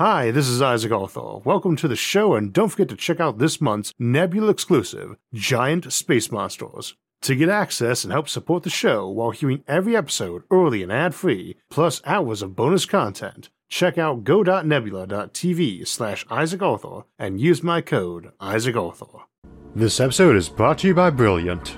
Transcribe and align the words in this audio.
Hi, 0.00 0.30
this 0.30 0.48
is 0.48 0.62
Isaac 0.62 0.92
Arthur. 0.92 1.40
Welcome 1.44 1.76
to 1.76 1.86
the 1.86 1.94
show, 1.94 2.32
and 2.32 2.54
don't 2.54 2.70
forget 2.70 2.88
to 2.88 2.96
check 2.96 3.20
out 3.20 3.36
this 3.36 3.60
month's 3.60 3.92
Nebula 3.98 4.48
exclusive, 4.48 5.14
Giant 5.34 5.92
Space 5.92 6.32
Monsters. 6.32 6.94
To 7.20 7.36
get 7.36 7.50
access 7.50 8.02
and 8.02 8.10
help 8.10 8.26
support 8.26 8.62
the 8.62 8.70
show 8.70 9.06
while 9.10 9.30
hearing 9.30 9.62
every 9.68 9.94
episode 9.94 10.44
early 10.50 10.82
and 10.82 10.90
ad 10.90 11.14
free, 11.14 11.56
plus 11.68 12.00
hours 12.06 12.40
of 12.40 12.56
bonus 12.56 12.86
content, 12.86 13.50
check 13.68 13.98
out 13.98 14.24
go.nebula.tv 14.24 15.86
slash 15.86 16.24
Isaac 16.30 16.62
Arthur 16.62 17.02
and 17.18 17.38
use 17.38 17.62
my 17.62 17.82
code 17.82 18.32
Isaac 18.40 18.76
Arthur. 18.76 19.26
This 19.74 20.00
episode 20.00 20.34
is 20.34 20.48
brought 20.48 20.78
to 20.78 20.86
you 20.86 20.94
by 20.94 21.10
Brilliant. 21.10 21.76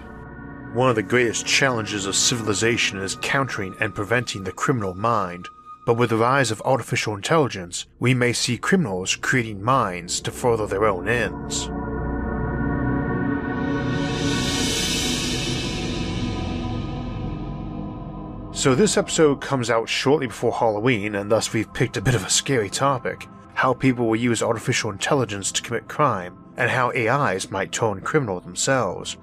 One 0.75 0.89
of 0.89 0.95
the 0.95 1.03
greatest 1.03 1.45
challenges 1.45 2.07
of 2.07 2.15
civilization 2.15 3.01
is 3.01 3.17
countering 3.17 3.75
and 3.81 3.93
preventing 3.93 4.45
the 4.45 4.53
criminal 4.53 4.95
mind. 4.95 5.49
But 5.85 5.95
with 5.95 6.11
the 6.11 6.17
rise 6.17 6.51
of 6.51 6.63
artificial 6.65 7.15
intelligence, 7.15 7.87
we 7.99 8.15
may 8.15 8.33
see 8.33 8.57
criminals 8.57 9.17
creating 9.17 9.63
minds 9.63 10.21
to 10.21 10.31
further 10.31 10.67
their 10.67 10.85
own 10.87 11.09
ends. 11.09 11.69
So, 18.55 18.77
this 18.77 18.97
episode 18.97 19.41
comes 19.41 19.71
out 19.71 19.89
shortly 19.89 20.29
before 20.29 20.53
Halloween, 20.53 21.17
and 21.17 21.33
thus 21.33 21.53
we've 21.53 21.73
picked 21.73 21.97
a 21.97 22.03
bit 22.03 22.15
of 22.15 22.25
a 22.25 22.31
scary 22.31 22.71
topic 22.71 23.27
how 23.55 23.75
people 23.75 24.07
will 24.07 24.17
use 24.17 24.43
artificial 24.43 24.91
intelligence 24.91 25.53
to 25.53 25.63
commit 25.63 25.89
crime, 25.89 26.37
and 26.57 26.71
how 26.71 26.93
AIs 26.93 27.51
might 27.51 27.73
turn 27.73 28.01
criminal 28.01 28.41
themselves. 28.41 29.17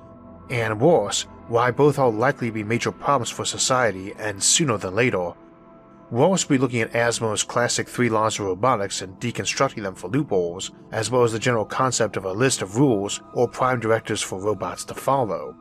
And 0.50 0.80
worse, 0.80 1.24
why 1.48 1.72
both 1.72 2.00
are 2.00 2.12
likely 2.12 2.48
to 2.48 2.54
be 2.54 2.64
major 2.64 2.92
problems 2.92 3.30
for 3.30 3.46
society 3.46 4.14
and 4.18 4.42
sooner 4.42 4.78
than 4.78 4.96
later. 4.96 5.34
We'll 6.12 6.24
also 6.24 6.48
be 6.48 6.58
looking 6.58 6.82
at 6.82 6.94
Asimov's 6.94 7.44
classic 7.44 7.88
three 7.88 8.10
laws 8.10 8.40
of 8.40 8.46
robotics 8.48 9.02
and 9.02 9.20
deconstructing 9.20 9.84
them 9.84 9.94
for 9.94 10.10
loopholes, 10.10 10.72
as 10.92 11.12
well 11.12 11.24
as 11.24 11.34
the 11.34 11.40
general 11.40 11.66
concept 11.66 12.18
of 12.18 12.26
a 12.26 12.34
list 12.34 12.64
of 12.64 12.78
rules 12.78 13.22
or 13.34 13.48
prime 13.48 13.80
directives 13.80 14.22
for 14.22 14.40
robots 14.40 14.84
to 14.86 14.96
follow. 14.96 15.56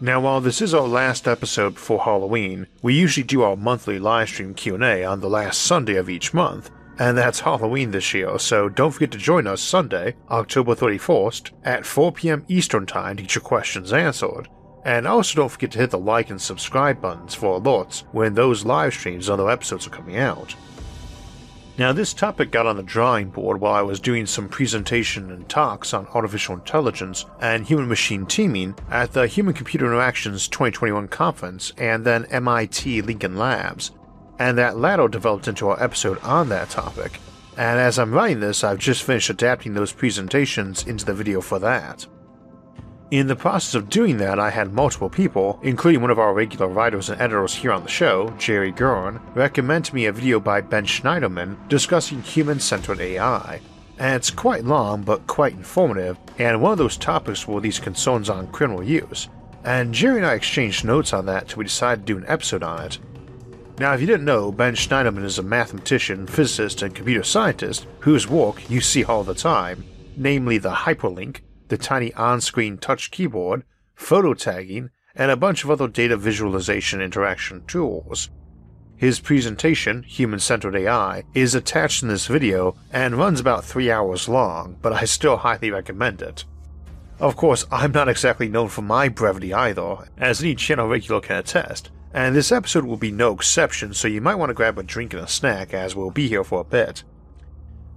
Now, 0.00 0.20
while 0.20 0.40
this 0.40 0.60
is 0.62 0.74
our 0.74 0.86
last 0.86 1.26
episode 1.26 1.74
before 1.74 2.00
Halloween, 2.02 2.68
we 2.82 2.94
usually 2.94 3.24
do 3.24 3.42
our 3.42 3.56
monthly 3.56 3.98
livestream 3.98 4.56
Q&A 4.56 5.04
on 5.04 5.20
the 5.20 5.30
last 5.30 5.62
Sunday 5.62 5.96
of 5.96 6.10
each 6.10 6.34
month, 6.34 6.70
and 6.98 7.18
that's 7.18 7.40
Halloween 7.40 7.90
this 7.90 8.14
year, 8.14 8.38
so 8.38 8.68
don't 8.68 8.92
forget 8.92 9.10
to 9.12 9.18
join 9.18 9.46
us 9.48 9.60
Sunday, 9.60 10.14
October 10.30 10.74
31st, 10.74 11.50
at 11.64 11.86
4 11.86 12.12
p.m. 12.12 12.44
Eastern 12.46 12.86
Time 12.86 13.16
to 13.16 13.22
get 13.22 13.34
your 13.34 13.42
questions 13.42 13.92
answered. 13.92 14.48
And 14.84 15.06
also 15.06 15.36
don't 15.36 15.48
forget 15.48 15.70
to 15.72 15.78
hit 15.78 15.90
the 15.90 15.98
like 15.98 16.30
and 16.30 16.40
subscribe 16.40 17.00
buttons 17.00 17.34
for 17.34 17.58
alerts 17.60 18.04
when 18.12 18.34
those 18.34 18.64
live 18.64 18.92
streams 18.92 19.28
and 19.28 19.40
other 19.40 19.50
episodes 19.50 19.86
are 19.86 19.90
coming 19.90 20.18
out. 20.18 20.54
Now, 21.76 21.92
this 21.92 22.14
topic 22.14 22.52
got 22.52 22.66
on 22.66 22.76
the 22.76 22.84
drawing 22.84 23.30
board 23.30 23.60
while 23.60 23.74
I 23.74 23.82
was 23.82 23.98
doing 23.98 24.26
some 24.26 24.48
presentation 24.48 25.32
and 25.32 25.48
talks 25.48 25.92
on 25.92 26.06
artificial 26.14 26.54
intelligence 26.54 27.24
and 27.40 27.66
human 27.66 27.88
machine 27.88 28.26
teaming 28.26 28.76
at 28.90 29.12
the 29.12 29.26
Human 29.26 29.54
Computer 29.54 29.86
Interactions 29.86 30.46
2021 30.46 31.08
conference 31.08 31.72
and 31.76 32.04
then 32.04 32.26
MIT 32.26 33.02
Lincoln 33.02 33.36
Labs, 33.36 33.90
and 34.38 34.56
that 34.56 34.76
latter 34.76 35.08
developed 35.08 35.48
into 35.48 35.68
our 35.68 35.82
episode 35.82 36.20
on 36.20 36.48
that 36.50 36.70
topic. 36.70 37.18
And 37.56 37.80
as 37.80 37.98
I'm 37.98 38.14
writing 38.14 38.38
this, 38.38 38.62
I've 38.62 38.78
just 38.78 39.02
finished 39.02 39.30
adapting 39.30 39.74
those 39.74 39.92
presentations 39.92 40.86
into 40.86 41.04
the 41.04 41.14
video 41.14 41.40
for 41.40 41.58
that. 41.58 42.06
In 43.14 43.28
the 43.28 43.36
process 43.36 43.76
of 43.76 43.90
doing 43.90 44.16
that, 44.16 44.40
I 44.40 44.50
had 44.50 44.72
multiple 44.72 45.08
people, 45.08 45.60
including 45.62 46.00
one 46.00 46.10
of 46.10 46.18
our 46.18 46.34
regular 46.34 46.66
writers 46.66 47.10
and 47.10 47.20
editors 47.20 47.54
here 47.54 47.70
on 47.70 47.84
the 47.84 47.88
show, 47.88 48.30
Jerry 48.38 48.72
Guern, 48.72 49.20
recommend 49.36 49.92
me 49.92 50.06
a 50.06 50.12
video 50.12 50.40
by 50.40 50.60
Ben 50.60 50.84
Shneiderman 50.84 51.56
discussing 51.68 52.22
human 52.22 52.58
centered 52.58 53.00
AI. 53.00 53.60
And 54.00 54.16
it's 54.16 54.32
quite 54.32 54.64
long 54.64 55.02
but 55.02 55.28
quite 55.28 55.52
informative, 55.52 56.18
and 56.40 56.60
one 56.60 56.72
of 56.72 56.78
those 56.78 56.96
topics 56.96 57.46
were 57.46 57.60
these 57.60 57.78
concerns 57.78 58.28
on 58.28 58.48
criminal 58.48 58.82
use. 58.82 59.28
And 59.62 59.94
Jerry 59.94 60.16
and 60.16 60.26
I 60.26 60.34
exchanged 60.34 60.84
notes 60.84 61.12
on 61.12 61.26
that 61.26 61.46
till 61.46 61.58
we 61.58 61.66
decided 61.66 62.04
to 62.04 62.12
do 62.12 62.18
an 62.18 62.26
episode 62.26 62.64
on 62.64 62.82
it. 62.84 62.98
Now, 63.78 63.94
if 63.94 64.00
you 64.00 64.08
didn't 64.08 64.26
know, 64.26 64.50
Ben 64.50 64.74
Shneiderman 64.74 65.22
is 65.22 65.38
a 65.38 65.44
mathematician, 65.44 66.26
physicist, 66.26 66.82
and 66.82 66.92
computer 66.92 67.22
scientist 67.22 67.86
whose 68.00 68.26
work 68.26 68.68
you 68.68 68.80
see 68.80 69.04
all 69.04 69.22
the 69.22 69.34
time, 69.36 69.84
namely 70.16 70.58
the 70.58 70.72
hyperlink, 70.72 71.42
the 71.68 71.78
tiny 71.78 72.12
on 72.14 72.40
screen 72.40 72.78
touch 72.78 73.10
keyboard, 73.10 73.64
photo 73.94 74.34
tagging, 74.34 74.90
and 75.14 75.30
a 75.30 75.36
bunch 75.36 75.64
of 75.64 75.70
other 75.70 75.88
data 75.88 76.16
visualization 76.16 77.00
interaction 77.00 77.64
tools. 77.66 78.30
His 78.96 79.20
presentation, 79.20 80.02
Human 80.04 80.38
Centered 80.38 80.76
AI, 80.76 81.24
is 81.34 81.54
attached 81.54 82.02
in 82.02 82.08
this 82.08 82.26
video 82.26 82.76
and 82.92 83.16
runs 83.16 83.40
about 83.40 83.64
3 83.64 83.90
hours 83.90 84.28
long, 84.28 84.76
but 84.80 84.92
I 84.92 85.04
still 85.04 85.36
highly 85.36 85.70
recommend 85.70 86.22
it. 86.22 86.44
Of 87.18 87.36
course, 87.36 87.64
I'm 87.70 87.92
not 87.92 88.08
exactly 88.08 88.48
known 88.48 88.68
for 88.68 88.82
my 88.82 89.08
brevity 89.08 89.54
either, 89.54 90.08
as 90.18 90.40
any 90.40 90.54
channel 90.54 90.88
regular 90.88 91.20
can 91.20 91.36
attest, 91.36 91.90
and 92.12 92.34
this 92.34 92.52
episode 92.52 92.84
will 92.84 92.96
be 92.96 93.12
no 93.12 93.32
exception, 93.32 93.94
so 93.94 94.08
you 94.08 94.20
might 94.20 94.36
want 94.36 94.50
to 94.50 94.54
grab 94.54 94.78
a 94.78 94.82
drink 94.82 95.12
and 95.12 95.22
a 95.22 95.28
snack 95.28 95.74
as 95.74 95.94
we'll 95.94 96.10
be 96.10 96.28
here 96.28 96.44
for 96.44 96.60
a 96.60 96.64
bit. 96.64 97.04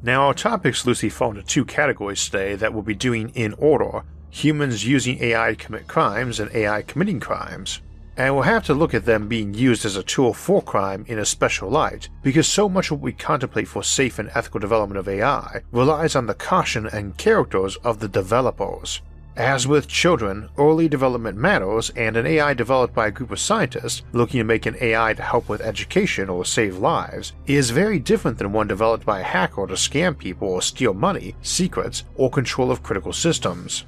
Now, 0.03 0.27
our 0.27 0.33
topics 0.35 0.85
loosely 0.85 1.09
fall 1.09 1.31
into 1.31 1.41
two 1.41 1.65
categories 1.65 2.23
today 2.25 2.55
that 2.55 2.71
we'll 2.71 2.83
be 2.83 2.93
doing 2.93 3.29
in 3.29 3.53
order 3.53 4.03
humans 4.29 4.85
using 4.85 5.21
AI 5.23 5.51
to 5.51 5.55
commit 5.55 5.87
crimes 5.87 6.39
and 6.39 6.53
AI 6.53 6.83
committing 6.83 7.19
crimes. 7.19 7.81
And 8.15 8.33
we'll 8.33 8.43
have 8.43 8.65
to 8.65 8.73
look 8.73 8.93
at 8.93 9.05
them 9.05 9.27
being 9.27 9.53
used 9.53 9.85
as 9.85 9.95
a 9.95 10.03
tool 10.03 10.33
for 10.33 10.61
crime 10.61 11.03
in 11.07 11.19
a 11.19 11.25
special 11.25 11.69
light, 11.69 12.09
because 12.21 12.47
so 12.47 12.69
much 12.69 12.91
of 12.91 12.99
what 12.99 13.01
we 13.01 13.11
contemplate 13.11 13.67
for 13.67 13.83
safe 13.83 14.19
and 14.19 14.29
ethical 14.35 14.59
development 14.59 14.99
of 14.99 15.07
AI 15.07 15.61
relies 15.71 16.15
on 16.15 16.27
the 16.27 16.33
caution 16.33 16.87
and 16.87 17.17
characters 17.17 17.75
of 17.77 17.99
the 17.99 18.07
developers. 18.07 19.01
As 19.37 19.67
with 19.67 19.87
children, 19.87 20.49
early 20.57 20.89
development 20.89 21.37
matters, 21.37 21.91
and 21.91 22.17
an 22.17 22.25
AI 22.25 22.55
developed 22.55 22.95
by 22.95 23.05
a 23.05 23.11
group 23.11 23.29
of 23.29 23.39
scientists 23.39 24.01
looking 24.11 24.39
to 24.39 24.43
make 24.43 24.65
an 24.65 24.75
AI 24.81 25.13
to 25.13 25.21
help 25.21 25.47
with 25.47 25.61
education 25.61 26.27
or 26.27 26.43
save 26.43 26.79
lives 26.79 27.33
is 27.45 27.69
very 27.69 27.99
different 27.99 28.39
than 28.39 28.51
one 28.51 28.67
developed 28.67 29.05
by 29.05 29.19
a 29.19 29.23
hacker 29.23 29.67
to 29.67 29.75
scam 29.75 30.17
people 30.17 30.47
or 30.47 30.63
steal 30.63 30.95
money, 30.95 31.35
secrets, 31.43 32.03
or 32.15 32.31
control 32.31 32.71
of 32.71 32.81
critical 32.81 33.13
systems. 33.13 33.85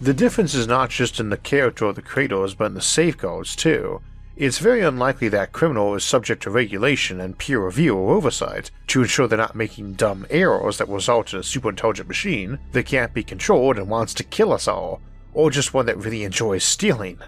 The 0.00 0.14
difference 0.14 0.54
is 0.54 0.68
not 0.68 0.90
just 0.90 1.18
in 1.18 1.30
the 1.30 1.36
character 1.36 1.86
of 1.86 1.96
the 1.96 2.02
creators 2.02 2.54
but 2.54 2.66
in 2.66 2.74
the 2.74 2.80
safeguards 2.80 3.56
too, 3.56 4.00
it's 4.36 4.58
very 4.58 4.82
unlikely 4.82 5.28
that 5.30 5.52
criminal 5.52 5.94
is 5.94 6.04
subject 6.04 6.42
to 6.42 6.50
regulation 6.50 7.20
and 7.20 7.38
peer 7.38 7.64
review 7.64 7.96
or 7.96 8.14
oversight 8.14 8.70
to 8.86 9.00
ensure 9.00 9.26
they're 9.26 9.38
not 9.38 9.56
making 9.56 9.94
dumb 9.94 10.26
errors 10.28 10.76
that 10.76 10.88
result 10.88 11.32
in 11.32 11.40
a 11.40 11.42
super 11.42 11.70
intelligent 11.70 12.06
machine 12.06 12.58
that 12.72 12.84
can't 12.84 13.14
be 13.14 13.24
controlled 13.24 13.78
and 13.78 13.88
wants 13.88 14.12
to 14.12 14.22
kill 14.22 14.52
us 14.52 14.68
all, 14.68 15.00
or 15.32 15.50
just 15.50 15.72
one 15.72 15.86
that 15.86 15.96
really 15.96 16.22
enjoys 16.22 16.62
stealing. 16.62 17.18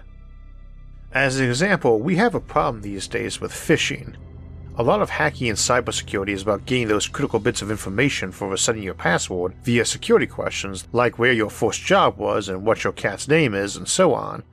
As 1.11 1.39
an 1.39 1.49
example, 1.49 1.99
we 1.99 2.17
have 2.17 2.35
a 2.35 2.39
problem 2.39 2.83
these 2.83 3.07
days 3.07 3.41
with 3.41 3.51
phishing. 3.51 4.15
A 4.75 4.83
lot 4.83 5.01
of 5.01 5.09
hacking 5.09 5.49
and 5.49 5.57
cybersecurity 5.57 6.29
is 6.29 6.43
about 6.43 6.67
getting 6.67 6.87
those 6.87 7.07
critical 7.07 7.39
bits 7.39 7.63
of 7.63 7.71
information 7.71 8.31
for 8.31 8.49
resetting 8.49 8.83
your 8.83 8.93
password 8.93 9.55
via 9.63 9.83
security 9.83 10.27
questions 10.27 10.87
like 10.93 11.17
where 11.17 11.33
your 11.33 11.49
first 11.49 11.81
job 11.81 12.17
was 12.17 12.47
and 12.47 12.63
what 12.63 12.83
your 12.83 12.93
cat's 12.93 13.27
name 13.27 13.55
is 13.55 13.75
and 13.75 13.87
so 13.87 14.13
on, 14.13 14.43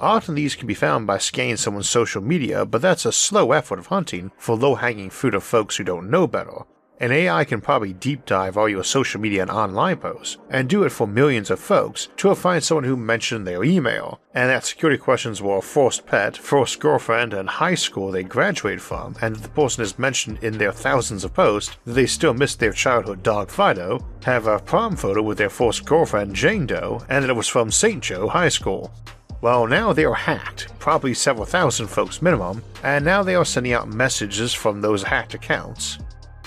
Often 0.00 0.36
these 0.36 0.54
can 0.54 0.66
be 0.66 0.74
found 0.74 1.06
by 1.06 1.18
scanning 1.18 1.56
someone's 1.56 1.90
social 1.90 2.22
media, 2.22 2.64
but 2.64 2.82
that's 2.82 3.04
a 3.04 3.12
slow 3.12 3.52
effort 3.52 3.78
of 3.78 3.88
hunting 3.88 4.30
for 4.36 4.56
low 4.56 4.76
hanging 4.76 5.10
fruit 5.10 5.34
of 5.34 5.42
folks 5.42 5.76
who 5.76 5.84
don't 5.84 6.10
know 6.10 6.26
better. 6.26 6.64
An 7.00 7.12
AI 7.12 7.44
can 7.44 7.60
probably 7.60 7.92
deep 7.92 8.26
dive 8.26 8.56
all 8.56 8.68
your 8.68 8.82
social 8.82 9.20
media 9.20 9.42
and 9.42 9.50
online 9.52 9.98
posts, 9.98 10.36
and 10.50 10.68
do 10.68 10.82
it 10.82 10.90
for 10.90 11.06
millions 11.06 11.48
of 11.48 11.60
folks 11.60 12.08
to 12.16 12.34
find 12.34 12.62
someone 12.62 12.82
who 12.82 12.96
mentioned 12.96 13.46
their 13.46 13.62
email, 13.62 14.20
and 14.34 14.50
that 14.50 14.64
security 14.64 14.98
questions 14.98 15.40
were 15.40 15.62
first 15.62 16.06
pet, 16.06 16.36
first 16.36 16.80
girlfriend, 16.80 17.32
and 17.32 17.48
high 17.48 17.76
school 17.76 18.10
they 18.10 18.24
graduated 18.24 18.82
from, 18.82 19.14
and 19.20 19.36
the 19.36 19.48
person 19.50 19.84
is 19.84 19.98
mentioned 19.98 20.38
in 20.42 20.58
their 20.58 20.72
thousands 20.72 21.22
of 21.22 21.34
posts 21.34 21.76
that 21.84 21.92
they 21.92 22.06
still 22.06 22.34
miss 22.34 22.56
their 22.56 22.72
childhood 22.72 23.22
dog 23.22 23.48
Fido, 23.48 24.04
have 24.24 24.48
a 24.48 24.58
prom 24.58 24.96
photo 24.96 25.22
with 25.22 25.38
their 25.38 25.50
first 25.50 25.84
girlfriend 25.84 26.34
Jane 26.34 26.66
Doe, 26.66 27.04
and 27.08 27.22
that 27.22 27.30
it 27.30 27.36
was 27.36 27.46
from 27.46 27.70
St. 27.70 28.02
Joe 28.02 28.28
High 28.28 28.48
School. 28.48 28.92
Well, 29.40 29.68
now 29.68 29.92
they 29.92 30.04
are 30.04 30.14
hacked, 30.14 30.68
probably 30.80 31.14
several 31.14 31.46
thousand 31.46 31.86
folks 31.86 32.20
minimum, 32.20 32.62
and 32.82 33.04
now 33.04 33.22
they 33.22 33.36
are 33.36 33.44
sending 33.44 33.72
out 33.72 33.88
messages 33.88 34.52
from 34.52 34.80
those 34.80 35.02
hacked 35.02 35.34
accounts. 35.34 35.98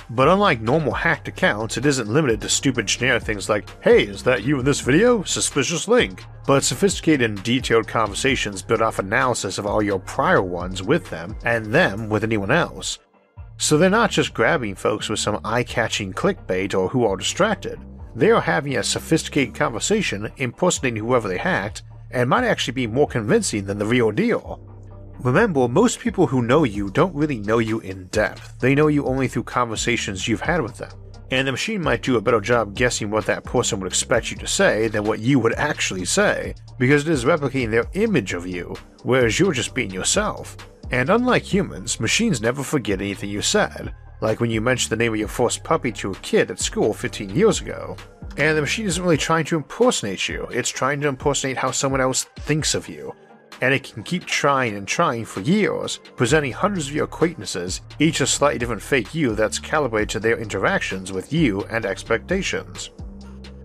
But 0.10 0.28
unlike 0.28 0.60
normal 0.60 0.92
hacked 0.92 1.30
accounts, 1.30 1.78
it 1.78 1.86
isn't 1.86 2.10
limited 2.10 2.42
to 2.42 2.50
stupid 2.50 2.88
generic 2.88 3.24
things 3.24 3.48
like, 3.48 3.70
hey, 3.82 4.04
is 4.04 4.24
that 4.24 4.44
you 4.44 4.60
in 4.60 4.66
this 4.66 4.82
video? 4.82 5.24
Suspicious 5.24 5.88
link. 5.88 6.26
But 6.46 6.66
sophisticated 6.66 7.30
and 7.30 7.42
detailed 7.44 7.88
conversations 7.88 8.62
build 8.62 8.82
off 8.82 9.00
analysis 9.00 9.58
of 9.58 9.66
all 9.66 9.82
your 9.82 10.00
prior 10.00 10.42
ones 10.42 10.84
with 10.84 11.10
them, 11.10 11.38
and 11.46 11.68
them 11.68 12.10
with 12.10 12.26
anyone 12.26 12.52
else. 12.52 13.00
So 13.56 13.78
they're 13.78 13.90
not 13.90 14.12
just 14.12 14.34
grabbing 14.34 14.76
folks 14.76 15.08
with 15.08 15.20
some 15.20 15.40
eye 15.46 15.64
catching 15.64 16.12
clickbait 16.12 16.78
or 16.78 16.90
who 16.90 17.06
are 17.06 17.16
distracted. 17.16 17.80
They 18.14 18.32
are 18.32 18.42
having 18.42 18.76
a 18.76 18.84
sophisticated 18.84 19.56
conversation 19.56 20.30
impersonating 20.38 21.06
whoever 21.06 21.30
they 21.30 21.38
hacked 21.38 21.84
and 22.13 22.30
might 22.30 22.44
actually 22.44 22.74
be 22.74 22.88
more 22.88 23.08
convincing 23.08 23.66
than 23.66 23.78
the 23.78 23.86
real 23.86 24.12
deal. 24.12 24.60
Remember, 25.19 25.68
most 25.68 26.00
people 26.00 26.25
who 26.25 26.42
know 26.42 26.63
you 26.63 26.90
don't 26.90 27.16
really 27.16 27.40
know 27.40 27.60
you 27.60 27.80
in 27.81 28.08
depth, 28.08 28.60
they 28.60 28.74
know 28.74 28.88
you 28.88 29.06
only 29.06 29.28
through 29.28 29.44
conversations 29.44 30.28
you've 30.28 30.42
had 30.42 30.62
with 30.62 30.78
them. 30.78 30.92
and 31.31 31.48
the 31.48 31.52
machine 31.52 31.81
might 31.81 32.04
do 32.04 32.18
a 32.18 32.22
better 32.22 32.42
job 32.42 32.75
guessing 32.75 33.10
what 33.10 33.25
that 33.25 33.46
person 33.46 33.80
would 33.80 33.88
expect 33.88 34.30
you 34.30 34.38
to 34.38 34.48
say 34.48 34.90
than 34.90 35.06
what 35.06 35.19
you 35.19 35.40
would 35.40 35.54
actually 35.54 36.04
say, 36.04 36.54
because 36.78 37.08
it 37.08 37.12
is 37.12 37.24
replicating 37.24 37.72
their 37.72 37.88
image 37.94 38.34
of 38.34 38.46
you, 38.46 38.75
whereas 39.04 39.40
you're 39.40 39.54
just 39.54 39.74
being 39.74 39.92
yourself. 39.92 40.58
And 40.92 41.10
unlike 41.10 41.44
humans, 41.44 42.02
machines 42.02 42.42
never 42.42 42.63
forget 42.63 43.00
anything 43.00 43.30
you 43.30 43.42
said, 43.42 43.96
like 44.22 44.40
when 44.40 44.52
you 44.52 44.62
mentioned 44.62 44.92
the 44.92 45.04
name 45.04 45.14
of 45.14 45.20
your 45.20 45.28
first 45.28 45.64
puppy 45.64 45.92
to 45.92 46.12
a 46.12 46.16
kid 46.16 46.50
at 46.50 46.60
school 46.60 46.94
15 46.94 47.30
years 47.32 47.60
ago. 47.60 47.98
And 48.38 48.58
the 48.58 48.62
machine 48.62 48.86
isn't 48.86 49.04
really 49.04 49.18
trying 49.18 49.46
to 49.46 49.58
impersonate 49.58 50.30
you, 50.30 50.48
it's 50.52 50.70
trying 50.70 51.02
to 51.02 51.10
impersonate 51.10 51.58
how 51.58 51.72
someone 51.72 52.00
else 52.00 52.24
thinks 52.40 52.76
of 52.76 52.88
you. 52.88 53.14
And 53.60 53.74
it 53.74 53.84
can 53.84 54.02
keep 54.04 54.26
trying 54.26 54.76
and 54.76 54.88
trying 54.88 55.26
for 55.26 55.42
years, 55.42 56.00
presenting 56.16 56.52
hundreds 56.52 56.88
of 56.88 56.96
your 56.96 57.06
acquaintances, 57.06 57.82
each 58.00 58.22
a 58.22 58.26
slightly 58.26 58.58
different 58.58 58.82
fake 58.82 59.14
you 59.14 59.36
that's 59.36 59.60
calibrated 59.60 60.10
to 60.10 60.20
their 60.20 60.40
interactions 60.40 61.12
with 61.12 61.34
you 61.34 61.64
and 61.66 61.86
expectations. 61.86 62.90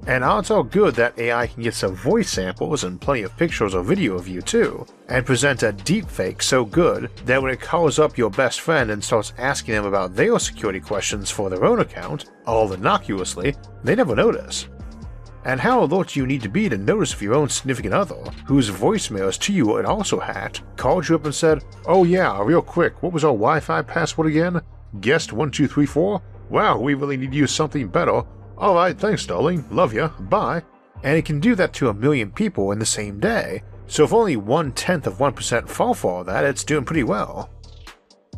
And 0.06 0.22
odds 0.22 0.52
are 0.52 0.62
good 0.62 0.94
that 0.94 1.18
AI 1.18 1.48
can 1.48 1.64
get 1.64 1.74
some 1.74 1.96
voice 1.96 2.30
samples 2.30 2.84
and 2.84 3.00
plenty 3.00 3.22
of 3.22 3.36
pictures 3.36 3.74
or 3.74 3.82
video 3.82 4.14
of 4.14 4.28
you 4.28 4.40
too, 4.40 4.86
and 5.08 5.26
present 5.26 5.64
a 5.64 5.72
deepfake 5.72 6.42
so 6.42 6.64
good 6.64 7.10
that 7.24 7.42
when 7.42 7.52
it 7.52 7.60
calls 7.60 7.98
up 7.98 8.16
your 8.16 8.30
best 8.30 8.60
friend 8.60 8.92
and 8.92 9.02
starts 9.02 9.32
asking 9.36 9.74
them 9.74 9.84
about 9.84 10.14
their 10.14 10.38
security 10.38 10.78
questions 10.78 11.28
for 11.28 11.50
their 11.50 11.64
own 11.64 11.80
account, 11.80 12.26
all 12.46 12.72
innocuously, 12.72 13.56
they 13.82 13.96
never 13.96 14.14
notice. 14.14 14.68
And 15.44 15.60
how 15.60 15.82
alert 15.82 16.14
you 16.14 16.24
need 16.26 16.42
to 16.42 16.48
be 16.48 16.68
to 16.68 16.78
notice 16.78 17.12
if 17.12 17.22
your 17.22 17.34
own 17.34 17.48
significant 17.48 17.94
other, 17.94 18.22
whose 18.46 18.70
voicemails 18.70 19.38
to 19.40 19.52
you 19.52 19.76
it 19.76 19.84
also 19.84 20.20
hacked, 20.20 20.62
called 20.76 21.08
you 21.08 21.16
up 21.16 21.24
and 21.24 21.34
said, 21.34 21.64
Oh 21.84 22.04
yeah, 22.04 22.40
real 22.42 22.62
quick, 22.62 23.02
what 23.02 23.12
was 23.12 23.24
our 23.24 23.32
Wi 23.32 23.58
Fi 23.58 23.82
password 23.82 24.28
again? 24.28 24.60
Guest 25.00 25.32
1234? 25.32 26.22
Wow, 26.48 26.78
we 26.78 26.94
really 26.94 27.16
need 27.16 27.32
to 27.32 27.36
use 27.36 27.52
something 27.52 27.88
better. 27.88 28.22
Alright, 28.58 28.98
thanks, 28.98 29.26
darling. 29.26 29.64
Love 29.70 29.92
ya. 29.92 30.08
Bye. 30.20 30.62
And 31.02 31.18
it 31.18 31.24
can 31.24 31.40
do 31.40 31.54
that 31.56 31.72
to 31.74 31.88
a 31.88 31.94
million 31.94 32.30
people 32.30 32.72
in 32.72 32.78
the 32.78 32.86
same 32.86 33.20
day. 33.20 33.62
So 33.86 34.04
if 34.04 34.12
only 34.12 34.36
one 34.36 34.72
tenth 34.72 35.06
of 35.06 35.18
1% 35.18 35.68
fall 35.68 35.94
for 35.94 36.24
that, 36.24 36.44
it's 36.44 36.64
doing 36.64 36.84
pretty 36.84 37.04
well. 37.04 37.50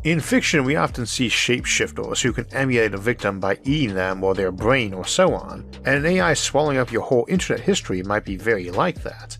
In 0.03 0.21
fiction, 0.21 0.63
we 0.63 0.77
often 0.77 1.05
see 1.05 1.27
shapeshifters 1.27 2.21
who 2.21 2.31
can 2.31 2.45
emulate 2.53 2.93
a 2.93 2.97
victim 2.97 3.39
by 3.39 3.57
eating 3.63 3.95
them 3.95 4.23
or 4.23 4.33
their 4.33 4.51
brain 4.51 4.93
or 4.93 5.05
so 5.05 5.33
on, 5.33 5.69
and 5.85 5.95
an 5.95 6.05
AI 6.05 6.33
swallowing 6.35 6.77
up 6.77 6.91
your 6.91 7.01
whole 7.01 7.25
internet 7.27 7.59
history 7.59 8.01
might 8.03 8.23
be 8.23 8.37
very 8.37 8.71
like 8.71 9.01
that. 9.03 9.37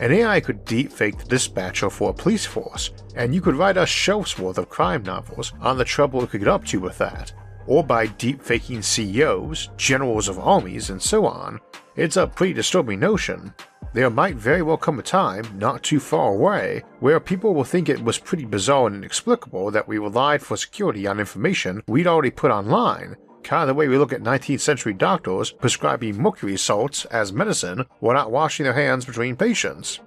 An 0.00 0.12
AI 0.12 0.40
could 0.40 0.64
deepfake 0.64 1.18
the 1.18 1.24
dispatcher 1.24 1.90
for 1.90 2.10
a 2.10 2.14
police 2.14 2.46
force, 2.46 2.90
and 3.16 3.34
you 3.34 3.42
could 3.42 3.56
write 3.56 3.76
a 3.76 3.84
shelf's 3.84 4.38
worth 4.38 4.56
of 4.56 4.70
crime 4.70 5.02
novels 5.02 5.52
on 5.60 5.76
the 5.76 5.84
trouble 5.84 6.22
it 6.22 6.30
could 6.30 6.40
get 6.40 6.48
up 6.48 6.64
to 6.66 6.80
with 6.80 6.96
that, 6.98 7.32
or 7.68 7.84
by 7.84 8.06
deepfaking 8.06 8.82
CEOs, 8.82 9.68
generals 9.76 10.26
of 10.26 10.38
armies, 10.40 10.90
and 10.90 11.00
so 11.00 11.26
on. 11.26 11.60
It's 11.94 12.16
a 12.16 12.26
pretty 12.26 12.54
disturbing 12.54 12.98
notion. 12.98 13.54
There 13.92 14.10
might 14.10 14.36
very 14.36 14.62
well 14.62 14.76
come 14.76 14.98
a 14.98 15.02
time, 15.02 15.44
not 15.58 15.82
too 15.82 16.00
far 16.00 16.32
away, 16.32 16.82
where 17.00 17.20
people 17.20 17.54
will 17.54 17.64
think 17.64 17.88
it 17.88 18.02
was 18.02 18.18
pretty 18.18 18.44
bizarre 18.44 18.86
and 18.86 18.96
inexplicable 18.96 19.70
that 19.70 19.86
we 19.86 19.98
relied 19.98 20.42
for 20.42 20.56
security 20.56 21.06
on 21.06 21.20
information 21.20 21.82
we'd 21.86 22.06
already 22.06 22.30
put 22.30 22.50
online, 22.50 23.16
kind 23.42 23.62
of 23.62 23.68
the 23.68 23.74
way 23.74 23.88
we 23.88 23.98
look 23.98 24.12
at 24.12 24.22
19th 24.22 24.60
century 24.60 24.94
doctors 24.94 25.52
prescribing 25.52 26.20
mercury 26.20 26.56
salts 26.56 27.04
as 27.06 27.32
medicine 27.32 27.84
while 28.00 28.14
not 28.14 28.30
washing 28.30 28.64
their 28.64 28.74
hands 28.74 29.04
between 29.04 29.36
patients. 29.36 30.00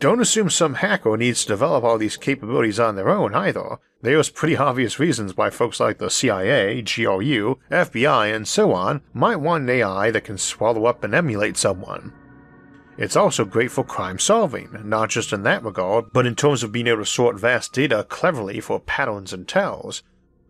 Don't 0.00 0.22
assume 0.22 0.48
some 0.48 0.76
hacker 0.76 1.14
needs 1.18 1.42
to 1.42 1.48
develop 1.48 1.84
all 1.84 1.98
these 1.98 2.16
capabilities 2.16 2.80
on 2.80 2.96
their 2.96 3.10
own 3.10 3.34
either. 3.34 3.78
There's 4.00 4.30
pretty 4.30 4.56
obvious 4.56 4.98
reasons 4.98 5.36
why 5.36 5.50
folks 5.50 5.78
like 5.78 5.98
the 5.98 6.08
CIA, 6.08 6.80
GRU, 6.80 7.58
FBI, 7.70 8.34
and 8.34 8.48
so 8.48 8.72
on 8.72 9.02
might 9.12 9.36
want 9.36 9.64
an 9.64 9.68
AI 9.68 10.10
that 10.10 10.24
can 10.24 10.38
swallow 10.38 10.86
up 10.86 11.04
and 11.04 11.14
emulate 11.14 11.58
someone. 11.58 12.14
It's 12.96 13.14
also 13.14 13.44
great 13.44 13.70
for 13.70 13.84
crime 13.84 14.18
solving, 14.18 14.74
not 14.84 15.10
just 15.10 15.34
in 15.34 15.42
that 15.42 15.62
regard, 15.62 16.14
but 16.14 16.26
in 16.26 16.34
terms 16.34 16.62
of 16.62 16.72
being 16.72 16.86
able 16.86 17.00
to 17.00 17.06
sort 17.06 17.38
vast 17.38 17.74
data 17.74 18.06
cleverly 18.08 18.60
for 18.60 18.80
patterns 18.80 19.34
and 19.34 19.46
tells. 19.46 20.02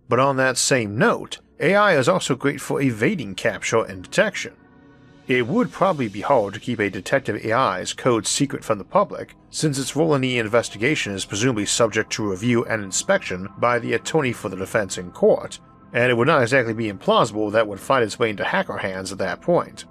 But 0.09 0.21
on 0.21 0.37
that 0.37 0.59
same 0.59 0.97
note, 0.97 1.41
AI 1.59 1.97
is 1.97 2.09
also 2.09 2.37
great 2.37 2.61
for 2.61 2.81
evading 2.81 3.35
capture 3.35 3.83
and 3.83 4.05
detection. 4.05 4.55
It 5.31 5.47
would 5.47 5.71
probably 5.71 6.09
be 6.09 6.23
hard 6.23 6.55
to 6.55 6.61
keep 6.61 6.81
a 6.81 6.91
detective 6.91 7.47
AI's 7.47 7.93
code 7.93 8.27
secret 8.27 8.65
from 8.65 8.79
the 8.79 8.85
public, 8.85 9.37
since 9.49 9.79
its 9.79 9.95
role 9.95 10.17
in 10.17 10.23
the 10.23 10.39
investigation 10.39 11.13
is 11.13 11.25
presumably 11.25 11.67
subject 11.67 12.11
to 12.15 12.29
review 12.29 12.65
and 12.65 12.83
inspection 12.83 13.49
by 13.57 13.79
the 13.79 13.93
attorney 13.93 14.33
for 14.33 14.49
the 14.49 14.57
defense 14.57 14.99
in 14.99 15.13
court, 15.13 15.61
and 15.93 16.11
it 16.11 16.17
would 16.17 16.27
not 16.27 16.43
exactly 16.43 16.75
be 16.75 16.93
implausible 16.93 17.53
that 17.53 17.69
would 17.69 17.79
find 17.79 18.03
its 18.03 18.19
way 18.19 18.31
into 18.31 18.43
hacker 18.43 18.79
hands 18.79 19.13
at 19.13 19.19
that 19.19 19.41
point. 19.41 19.85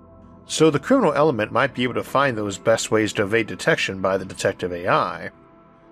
So 0.46 0.70
the 0.70 0.78
criminal 0.78 1.14
element 1.14 1.54
might 1.54 1.74
be 1.74 1.84
able 1.84 1.94
to 1.94 2.04
find 2.04 2.38
those 2.38 2.58
best 2.58 2.92
ways 2.92 3.14
to 3.14 3.24
evade 3.24 3.48
detection 3.48 4.02
by 4.02 4.18
the 4.18 4.26
detective 4.26 4.74
AI. 4.74 5.30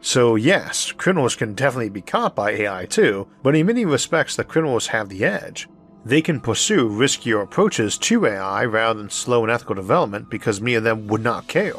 So 0.02 0.36
yes, 0.36 0.92
criminals 0.92 1.38
can 1.38 1.54
definitely 1.54 1.88
be 1.88 2.02
caught 2.02 2.36
by 2.36 2.52
AI 2.52 2.86
too, 2.86 3.30
but 3.44 3.56
in 3.56 3.68
many 3.68 3.86
respects 3.86 4.36
the 4.36 4.44
criminals 4.44 4.88
have 4.88 5.08
the 5.08 5.24
edge 5.24 5.70
they 6.06 6.22
can 6.22 6.40
pursue 6.40 6.90
riskier 6.90 7.42
approaches 7.42 7.98
to 7.98 8.26
AI 8.26 8.66
rather 8.66 9.00
than 9.00 9.10
slow 9.10 9.44
and 9.44 9.52
ethical 9.52 9.76
development 9.76 10.30
because 10.30 10.62
many 10.62 10.76
of 10.76 10.84
them 10.84 11.08
would 11.08 11.24
not 11.24 11.48
care. 11.48 11.74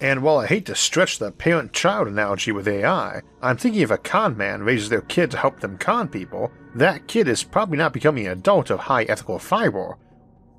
And 0.00 0.22
while 0.22 0.38
I 0.38 0.46
hate 0.46 0.66
to 0.66 0.74
stretch 0.74 1.18
the 1.18 1.32
parent 1.32 1.72
child 1.72 2.06
analogy 2.06 2.52
with 2.52 2.68
AI, 2.68 3.22
I'm 3.40 3.56
thinking 3.56 3.80
if 3.80 3.90
a 3.90 3.96
con 3.96 4.36
man 4.36 4.62
raises 4.62 4.90
their 4.90 5.00
kid 5.00 5.30
to 5.30 5.38
help 5.38 5.60
them 5.60 5.78
con 5.78 6.08
people, 6.08 6.52
that 6.74 7.08
kid 7.08 7.28
is 7.28 7.42
probably 7.42 7.78
not 7.78 7.94
becoming 7.94 8.26
an 8.26 8.32
adult 8.32 8.68
of 8.68 8.80
high 8.80 9.04
ethical 9.04 9.38
fiber. 9.38 9.96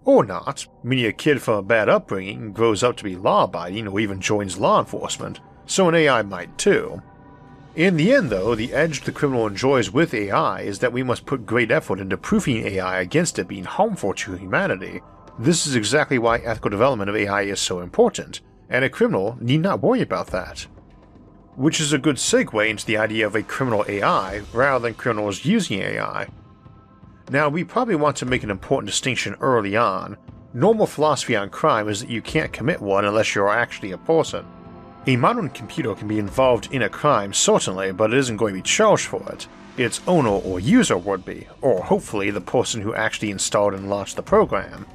Or 0.06 0.26
not, 0.26 0.66
meaning 0.84 1.06
a 1.06 1.14
kid 1.14 1.42
from 1.42 1.56
a 1.56 1.62
bad 1.62 1.88
upbringing 1.88 2.52
grows 2.52 2.82
up 2.82 2.98
to 2.98 3.04
be 3.04 3.16
law 3.16 3.44
abiding 3.44 3.88
or 3.88 4.00
even 4.00 4.20
joins 4.20 4.58
law 4.58 4.80
enforcement, 4.80 5.40
so 5.68 5.88
an 5.88 5.96
AI 5.96 6.24
might 6.24 6.58
too. 6.58 7.02
In 7.78 7.96
the 7.96 8.12
end, 8.12 8.32
though, 8.32 8.56
the 8.56 8.74
edge 8.74 9.02
the 9.02 9.12
criminal 9.12 9.46
enjoys 9.46 9.92
with 9.92 10.12
AI 10.12 10.62
is 10.62 10.80
that 10.80 10.92
we 10.92 11.04
must 11.04 11.28
put 11.28 11.46
great 11.46 11.70
effort 11.70 12.00
into 12.00 12.18
proofing 12.18 12.66
AI 12.66 13.02
against 13.02 13.38
it 13.38 13.48
being 13.48 13.66
harmful 13.66 14.16
to 14.16 14.36
humanity. 14.36 15.02
This 15.38 15.68
is 15.68 15.76
exactly 15.76 16.18
why 16.18 16.40
ethical 16.40 16.72
development 16.72 17.12
of 17.12 17.16
AI 17.16 17.44
is 17.44 17.60
so 17.60 17.82
important, 17.82 18.42
and 18.68 18.84
a 18.84 18.90
criminal 18.90 19.38
need 19.40 19.62
not 19.62 19.84
worry 19.84 20.02
about 20.02 20.26
that. 20.32 20.66
Which 21.56 21.80
is 21.80 21.94
a 21.94 22.00
good 22.00 22.16
segue 22.16 22.68
into 22.68 22.84
the 22.84 22.98
idea 22.98 23.28
of 23.28 23.36
a 23.36 23.44
criminal 23.44 23.86
AI 23.88 24.42
rather 24.54 24.88
than 24.88 24.96
criminals 24.96 25.46
using 25.46 25.80
AI. 25.80 26.30
Now, 27.30 27.48
we 27.48 27.64
probably 27.64 27.96
want 27.96 28.18
to 28.18 28.26
make 28.26 28.42
an 28.42 28.50
important 28.50 28.90
distinction 28.90 29.36
early 29.40 29.78
on. 29.78 30.18
Normal 30.52 30.88
philosophy 30.88 31.36
on 31.36 31.52
crime 31.52 31.90
is 31.90 32.00
that 32.00 32.10
you 32.10 32.24
can't 32.24 32.52
commit 32.52 32.82
one 32.82 33.06
unless 33.06 33.36
you're 33.36 33.50
actually 33.50 33.92
a 33.92 34.00
person. 34.00 34.48
A 35.10 35.16
modern 35.16 35.50
computer 35.50 35.96
can 35.96 36.10
be 36.10 36.20
involved 36.20 36.68
in 36.70 36.82
a 36.82 36.90
crime, 36.90 37.32
certainly, 37.32 37.94
but 37.94 38.14
it 38.14 38.18
isn't 38.18 38.36
going 38.36 38.54
to 38.54 38.60
be 38.60 38.62
charged 38.62 39.06
for 39.06 39.24
it. 39.32 39.48
Its 39.78 40.02
owner 40.06 40.30
or 40.30 40.60
user 40.60 40.98
would 40.98 41.24
be, 41.24 41.48
or 41.62 41.82
hopefully 41.82 42.30
the 42.30 42.42
person 42.42 42.82
who 42.82 42.94
actually 42.94 43.32
installed 43.32 43.74
and 43.74 43.90
launched 43.90 44.18
the 44.18 44.22
program. 44.22 44.86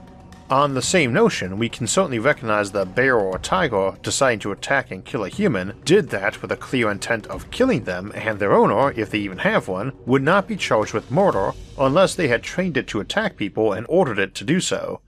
On 0.51 0.75
the 0.75 0.83
same 0.83 1.15
notion, 1.15 1.57
we 1.57 1.71
can 1.71 1.87
certainly 1.87 2.19
recognize 2.19 2.73
the 2.73 2.85
bear 2.85 3.19
or 3.19 3.39
tiger 3.39 3.97
deciding 4.03 4.41
to 4.41 4.53
attack 4.53 4.91
and 4.91 5.03
kill 5.03 5.25
a 5.25 5.31
human 5.31 5.81
did 5.87 6.11
that 6.11 6.43
with 6.43 6.53
a 6.53 6.59
clear 6.59 6.91
intent 6.91 7.27
of 7.29 7.51
killing 7.51 7.85
them, 7.85 8.13
and 8.15 8.39
their 8.39 8.53
owner, 8.53 8.93
if 8.93 9.11
they 9.11 9.19
even 9.21 9.39
have 9.39 9.67
one, 9.67 9.93
would 10.05 10.23
not 10.23 10.47
be 10.47 10.57
charged 10.57 10.93
with 10.93 11.11
murder 11.11 11.53
unless 11.79 12.15
they 12.15 12.29
had 12.29 12.43
trained 12.43 12.77
it 12.77 12.87
to 12.89 13.01
attack 13.01 13.39
people 13.39 13.73
and 13.73 13.87
ordered 13.89 14.19
it 14.19 14.35
to 14.35 14.45
do 14.45 14.61
so. 14.61 15.01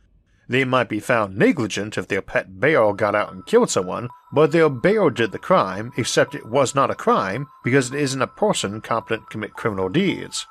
They 0.49 0.65
might 0.65 0.89
be 0.89 1.01
found 1.01 1.37
negligent 1.37 1.99
if 1.99 2.09
their 2.09 2.23
pet 2.23 2.61
bear 2.61 2.93
got 2.93 3.15
out 3.15 3.33
and 3.33 3.45
killed 3.45 3.71
someone, 3.71 4.09
but 4.35 4.51
their 4.51 4.69
bear 4.69 5.11
did 5.11 5.31
the 5.31 5.39
crime, 5.39 5.93
except 5.97 6.35
it 6.35 6.45
was 6.45 6.75
not 6.75 6.91
a 6.91 6.95
crime 6.97 7.47
because 7.63 7.93
it 7.93 8.01
isn't 8.01 8.21
a 8.21 8.27
person 8.27 8.81
competent 8.81 9.23
to 9.23 9.31
commit 9.31 9.55
criminal 9.55 9.89
deeds. 9.89 10.49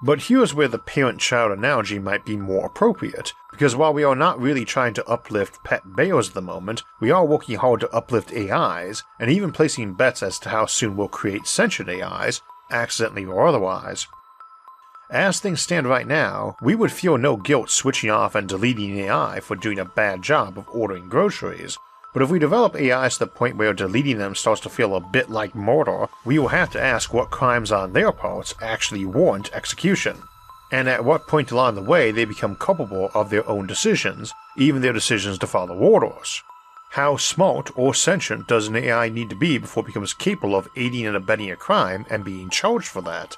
But 0.00 0.22
here's 0.22 0.54
where 0.54 0.68
the 0.68 0.78
parent 0.78 1.20
child 1.20 1.50
analogy 1.50 1.98
might 1.98 2.24
be 2.24 2.36
more 2.36 2.66
appropriate, 2.66 3.32
because 3.50 3.74
while 3.74 3.92
we 3.92 4.04
are 4.04 4.14
not 4.14 4.40
really 4.40 4.64
trying 4.64 4.94
to 4.94 5.06
uplift 5.06 5.62
pet 5.64 5.82
bears 5.84 6.28
at 6.28 6.34
the 6.34 6.40
moment, 6.40 6.84
we 7.00 7.10
are 7.10 7.26
working 7.26 7.56
hard 7.56 7.80
to 7.80 7.90
uplift 7.90 8.32
AIs, 8.32 9.02
and 9.18 9.28
even 9.28 9.50
placing 9.50 9.94
bets 9.94 10.22
as 10.22 10.38
to 10.38 10.48
how 10.48 10.66
soon 10.66 10.96
we'll 10.96 11.08
create 11.08 11.48
sentient 11.48 11.90
AIs, 11.90 12.40
accidentally 12.70 13.26
or 13.26 13.46
otherwise. 13.46 14.06
As 15.10 15.40
things 15.40 15.60
stand 15.60 15.88
right 15.88 16.06
now, 16.06 16.54
we 16.62 16.76
would 16.76 16.92
feel 16.92 17.18
no 17.18 17.36
guilt 17.36 17.68
switching 17.70 18.10
off 18.10 18.36
and 18.36 18.48
deleting 18.48 18.96
AI 18.96 19.40
for 19.40 19.56
doing 19.56 19.80
a 19.80 19.84
bad 19.84 20.22
job 20.22 20.56
of 20.56 20.68
ordering 20.68 21.08
groceries, 21.08 21.76
but 22.12 22.22
if 22.22 22.30
we 22.30 22.38
develop 22.38 22.74
AIs 22.74 23.14
to 23.14 23.20
the 23.20 23.26
point 23.26 23.56
where 23.56 23.72
deleting 23.72 24.18
them 24.18 24.34
starts 24.34 24.60
to 24.62 24.68
feel 24.68 24.96
a 24.96 25.00
bit 25.00 25.30
like 25.30 25.54
murder, 25.54 26.08
we 26.24 26.38
will 26.38 26.48
have 26.48 26.70
to 26.72 26.82
ask 26.82 27.12
what 27.12 27.30
crimes 27.30 27.70
on 27.70 27.92
their 27.92 28.12
parts 28.12 28.54
actually 28.60 29.04
warrant 29.04 29.52
execution, 29.52 30.22
and 30.72 30.88
at 30.88 31.04
what 31.04 31.28
point 31.28 31.50
along 31.50 31.74
the 31.74 31.82
way 31.82 32.10
they 32.10 32.24
become 32.24 32.56
culpable 32.56 33.10
of 33.14 33.30
their 33.30 33.48
own 33.48 33.66
decisions, 33.66 34.32
even 34.56 34.82
their 34.82 34.92
decisions 34.92 35.38
to 35.38 35.46
follow 35.46 35.76
orders. 35.76 36.42
How 36.90 37.16
smart 37.16 37.70
or 37.76 37.94
sentient 37.94 38.48
does 38.48 38.66
an 38.66 38.74
AI 38.74 39.08
need 39.08 39.30
to 39.30 39.36
be 39.36 39.58
before 39.58 39.84
it 39.84 39.86
becomes 39.86 40.12
capable 40.12 40.56
of 40.56 40.68
aiding 40.74 41.06
and 41.06 41.16
abetting 41.16 41.50
a 41.50 41.56
crime 41.56 42.04
and 42.10 42.24
being 42.24 42.50
charged 42.50 42.88
for 42.88 43.00
that? 43.02 43.36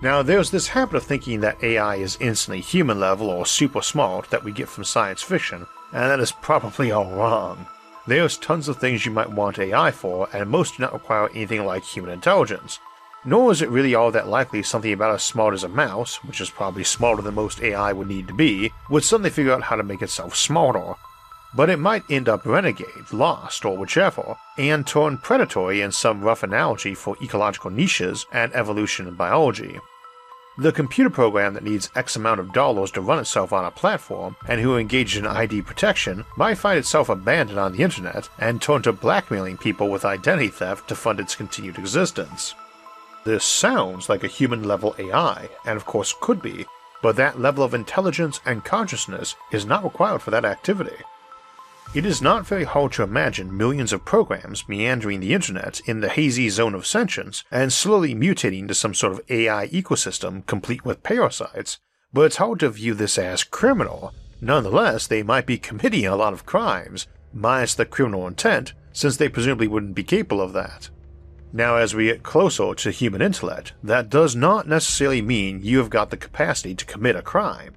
Now, 0.00 0.22
there's 0.22 0.50
this 0.50 0.68
habit 0.68 0.96
of 0.96 1.02
thinking 1.02 1.40
that 1.40 1.62
AI 1.64 1.96
is 1.96 2.18
instantly 2.20 2.60
human 2.60 3.00
level 3.00 3.28
or 3.28 3.46
super 3.46 3.82
smart 3.82 4.30
that 4.30 4.44
we 4.44 4.52
get 4.52 4.68
from 4.68 4.84
science 4.84 5.22
fiction, 5.22 5.66
and 5.94 6.10
that 6.10 6.20
is 6.20 6.32
probably 6.32 6.90
all 6.90 7.10
wrong. 7.12 7.66
There's 8.06 8.36
tons 8.36 8.68
of 8.68 8.76
things 8.76 9.06
you 9.06 9.12
might 9.12 9.30
want 9.30 9.58
AI 9.58 9.90
for, 9.92 10.28
and 10.32 10.50
most 10.50 10.76
do 10.76 10.82
not 10.82 10.92
require 10.92 11.30
anything 11.30 11.64
like 11.64 11.84
human 11.84 12.10
intelligence. 12.10 12.80
Nor 13.24 13.52
is 13.52 13.62
it 13.62 13.70
really 13.70 13.94
all 13.94 14.10
that 14.10 14.28
likely 14.28 14.62
something 14.62 14.92
about 14.92 15.14
as 15.14 15.22
smart 15.22 15.54
as 15.54 15.64
a 15.64 15.68
mouse, 15.68 16.22
which 16.24 16.40
is 16.42 16.50
probably 16.50 16.84
smarter 16.84 17.22
than 17.22 17.34
most 17.34 17.62
AI 17.62 17.92
would 17.92 18.08
need 18.08 18.28
to 18.28 18.34
be, 18.34 18.72
would 18.90 19.04
suddenly 19.04 19.30
figure 19.30 19.52
out 19.52 19.62
how 19.62 19.76
to 19.76 19.82
make 19.82 20.02
itself 20.02 20.36
smarter. 20.36 20.94
But 21.54 21.70
it 21.70 21.78
might 21.78 22.02
end 22.10 22.28
up 22.28 22.44
renegade, 22.44 23.12
lost, 23.12 23.64
or 23.64 23.78
whichever, 23.78 24.36
and 24.58 24.86
turn 24.86 25.16
predatory 25.16 25.80
in 25.80 25.92
some 25.92 26.20
rough 26.20 26.42
analogy 26.42 26.94
for 26.94 27.16
ecological 27.22 27.70
niches 27.70 28.26
and 28.32 28.52
evolution 28.54 29.06
in 29.06 29.14
biology. 29.14 29.78
The 30.56 30.70
computer 30.70 31.10
program 31.10 31.54
that 31.54 31.64
needs 31.64 31.90
X 31.96 32.14
amount 32.14 32.38
of 32.38 32.52
dollars 32.52 32.92
to 32.92 33.00
run 33.00 33.18
itself 33.18 33.52
on 33.52 33.64
a 33.64 33.72
platform 33.72 34.36
and 34.46 34.60
who 34.60 34.76
engage 34.76 35.16
in 35.16 35.26
ID 35.26 35.62
protection 35.62 36.24
might 36.36 36.58
find 36.58 36.78
itself 36.78 37.08
abandoned 37.08 37.58
on 37.58 37.72
the 37.72 37.82
internet 37.82 38.28
and 38.38 38.62
turn 38.62 38.82
to 38.82 38.92
blackmailing 38.92 39.56
people 39.56 39.90
with 39.90 40.04
identity 40.04 40.46
theft 40.46 40.86
to 40.88 40.94
fund 40.94 41.18
its 41.18 41.34
continued 41.34 41.76
existence. 41.76 42.54
This 43.24 43.44
sounds 43.44 44.08
like 44.08 44.22
a 44.22 44.28
human 44.28 44.62
level 44.62 44.94
AI, 44.96 45.48
and 45.66 45.76
of 45.76 45.86
course 45.86 46.14
could 46.20 46.40
be, 46.40 46.66
but 47.02 47.16
that 47.16 47.40
level 47.40 47.64
of 47.64 47.74
intelligence 47.74 48.38
and 48.46 48.64
consciousness 48.64 49.34
is 49.50 49.66
not 49.66 49.82
required 49.82 50.22
for 50.22 50.30
that 50.30 50.44
activity. 50.44 51.02
It 51.94 52.04
is 52.04 52.20
not 52.20 52.44
very 52.44 52.64
hard 52.64 52.90
to 52.92 53.04
imagine 53.04 53.56
millions 53.56 53.92
of 53.92 54.04
programs 54.04 54.68
meandering 54.68 55.20
the 55.20 55.32
internet 55.32 55.78
in 55.86 56.00
the 56.00 56.08
hazy 56.08 56.48
zone 56.48 56.74
of 56.74 56.88
sentience 56.88 57.44
and 57.52 57.72
slowly 57.72 58.16
mutating 58.16 58.66
to 58.66 58.74
some 58.74 58.94
sort 58.94 59.12
of 59.12 59.20
AI 59.30 59.68
ecosystem 59.68 60.44
complete 60.44 60.84
with 60.84 61.04
parasites, 61.04 61.78
but 62.12 62.22
it's 62.22 62.38
hard 62.38 62.58
to 62.60 62.70
view 62.70 62.94
this 62.94 63.16
as 63.16 63.44
criminal. 63.44 64.12
Nonetheless, 64.40 65.06
they 65.06 65.22
might 65.22 65.46
be 65.46 65.56
committing 65.56 66.04
a 66.04 66.16
lot 66.16 66.32
of 66.32 66.44
crimes, 66.44 67.06
minus 67.32 67.76
the 67.76 67.84
criminal 67.84 68.26
intent, 68.26 68.72
since 68.92 69.16
they 69.16 69.28
presumably 69.28 69.68
wouldn't 69.68 69.94
be 69.94 70.02
capable 70.02 70.40
of 70.40 70.52
that. 70.52 70.90
Now, 71.52 71.76
as 71.76 71.94
we 71.94 72.06
get 72.06 72.24
closer 72.24 72.74
to 72.74 72.90
human 72.90 73.22
intellect, 73.22 73.72
that 73.84 74.10
does 74.10 74.34
not 74.34 74.66
necessarily 74.66 75.22
mean 75.22 75.62
you 75.62 75.78
have 75.78 75.90
got 75.90 76.10
the 76.10 76.16
capacity 76.16 76.74
to 76.74 76.84
commit 76.84 77.14
a 77.14 77.22
crime. 77.22 77.76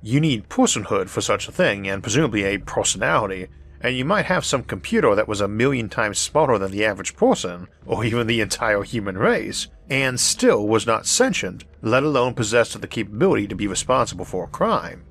You 0.00 0.20
need 0.20 0.48
personhood 0.48 1.08
for 1.08 1.20
such 1.20 1.48
a 1.48 1.52
thing, 1.52 1.88
and 1.88 2.02
presumably 2.02 2.44
a 2.44 2.58
personality, 2.58 3.48
and 3.80 3.96
you 3.96 4.04
might 4.04 4.26
have 4.26 4.44
some 4.44 4.62
computer 4.62 5.14
that 5.14 5.28
was 5.28 5.40
a 5.40 5.48
million 5.48 5.88
times 5.88 6.18
smarter 6.18 6.58
than 6.58 6.70
the 6.70 6.84
average 6.84 7.16
person, 7.16 7.68
or 7.84 8.04
even 8.04 8.26
the 8.26 8.40
entire 8.40 8.82
human 8.82 9.18
race, 9.18 9.66
and 9.90 10.20
still 10.20 10.68
was 10.68 10.86
not 10.86 11.06
sentient, 11.06 11.64
let 11.82 12.02
alone 12.02 12.34
possessed 12.34 12.74
of 12.74 12.80
the 12.80 12.86
capability 12.86 13.48
to 13.48 13.56
be 13.56 13.66
responsible 13.66 14.24
for 14.24 14.44
a 14.44 14.48
crime. 14.48 15.04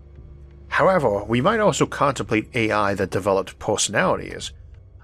However, 0.70 1.24
we 1.24 1.41
might 1.41 1.60
also 1.60 1.86
contemplate 1.86 2.56
AI 2.56 2.94
that 2.94 3.10
developed 3.10 3.60
personalities. 3.60 4.53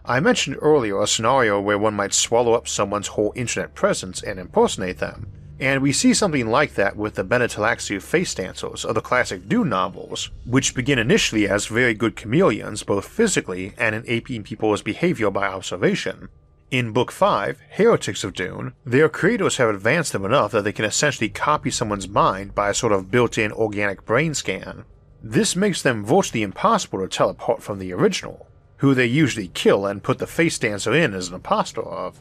I 0.06 0.20
mentioned 0.20 0.58
earlier 0.62 1.02
a 1.02 1.08
scenario 1.08 1.60
where 1.60 1.78
one 1.78 1.94
might 1.94 2.14
swallow 2.14 2.54
up 2.54 2.68
someone's 2.68 3.08
whole 3.08 3.34
internet 3.36 3.74
presence 3.74 4.22
and 4.22 4.40
impersonate 4.40 5.00
them, 5.00 5.28
and 5.64 5.82
we 5.82 5.94
see 5.94 6.14
something 6.14 6.48
like 6.48 6.74
that 6.74 6.98
with 6.98 7.16
the 7.16 7.24
Bene 7.24 7.48
Tleilaxu 7.48 8.02
face 8.02 8.36
dancers 8.36 8.84
of 8.84 8.96
the 8.96 9.02
classic 9.02 9.48
Dune 9.48 9.70
novels, 9.70 10.30
which 10.46 10.76
begin 10.76 11.00
initially 11.00 11.48
as 11.48 11.68
very 11.68 11.94
good 11.94 12.18
chameleons 12.18 12.84
both 12.84 13.08
physically 13.08 13.74
and 13.78 13.96
in 13.96 14.04
aping 14.08 14.44
people's 14.44 14.82
behavior 14.82 15.32
by 15.32 15.48
observation. 15.48 16.28
In 16.70 16.92
Book 16.92 17.14
5, 17.14 17.62
Heretics 17.78 18.26
of 18.26 18.34
Dune, 18.34 18.74
their 18.86 19.08
creators 19.08 19.56
have 19.56 19.70
advanced 19.70 20.12
them 20.12 20.26
enough 20.26 20.52
that 20.52 20.66
they 20.66 20.74
can 20.74 20.84
essentially 20.84 21.30
copy 21.30 21.72
someone's 21.72 22.10
mind 22.10 22.54
by 22.54 22.70
a 22.70 22.74
sort 22.74 22.92
of 22.92 23.10
built 23.10 23.38
in 23.38 23.54
organic 23.54 24.04
brain 24.04 24.34
scan. 24.34 24.84
This 25.24 25.56
makes 25.56 25.82
them 25.82 26.04
virtually 26.04 26.44
impossible 26.44 27.00
to 27.00 27.08
tell 27.08 27.30
apart 27.30 27.64
from 27.64 27.80
the 27.80 27.94
original, 27.94 28.48
who 28.78 28.94
they 28.94 29.06
usually 29.06 29.48
kill 29.48 29.86
and 29.86 30.04
put 30.04 30.20
the 30.20 30.28
face 30.28 30.60
dancer 30.60 30.94
in 30.94 31.14
as 31.14 31.30
an 31.30 31.36
impostor 31.36 31.84
of. 31.84 32.20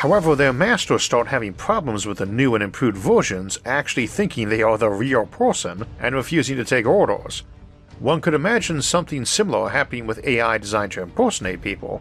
However, 0.00 0.34
their 0.34 0.54
masters 0.54 1.02
start 1.02 1.28
having 1.28 1.52
problems 1.52 2.06
with 2.06 2.16
the 2.16 2.24
new 2.24 2.54
and 2.54 2.64
improved 2.64 2.96
versions 2.96 3.58
actually 3.66 4.06
thinking 4.06 4.48
they 4.48 4.62
are 4.62 4.78
the 4.78 4.88
real 4.88 5.26
person 5.26 5.84
and 5.98 6.14
refusing 6.14 6.56
to 6.56 6.64
take 6.64 6.86
orders. 6.86 7.42
One 7.98 8.22
could 8.22 8.32
imagine 8.32 8.80
something 8.80 9.26
similar 9.26 9.68
happening 9.68 10.06
with 10.06 10.26
AI 10.26 10.56
designed 10.56 10.92
to 10.92 11.02
impersonate 11.02 11.60
people. 11.60 12.00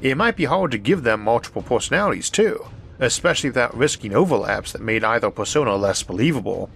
It 0.00 0.16
might 0.16 0.36
be 0.36 0.44
hard 0.44 0.70
to 0.70 0.78
give 0.78 1.02
them 1.02 1.22
multiple 1.22 1.62
personalities 1.62 2.30
too, 2.30 2.64
especially 3.00 3.50
without 3.50 3.76
risking 3.76 4.14
overlaps 4.14 4.70
that 4.70 4.80
made 4.80 5.02
either 5.02 5.28
persona 5.28 5.74
less 5.74 6.04
believable, 6.04 6.70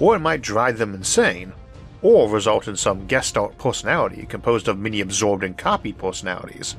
or 0.00 0.16
it 0.16 0.20
might 0.20 0.40
drive 0.40 0.78
them 0.78 0.94
insane, 0.94 1.52
or 2.00 2.30
result 2.30 2.66
in 2.66 2.76
some 2.76 3.06
guest 3.06 3.34
gestalt 3.34 3.58
personality 3.58 4.24
composed 4.24 4.68
of 4.68 4.78
many 4.78 5.02
absorbed 5.02 5.44
and 5.44 5.58
copied 5.58 5.98
personalities. 5.98 6.76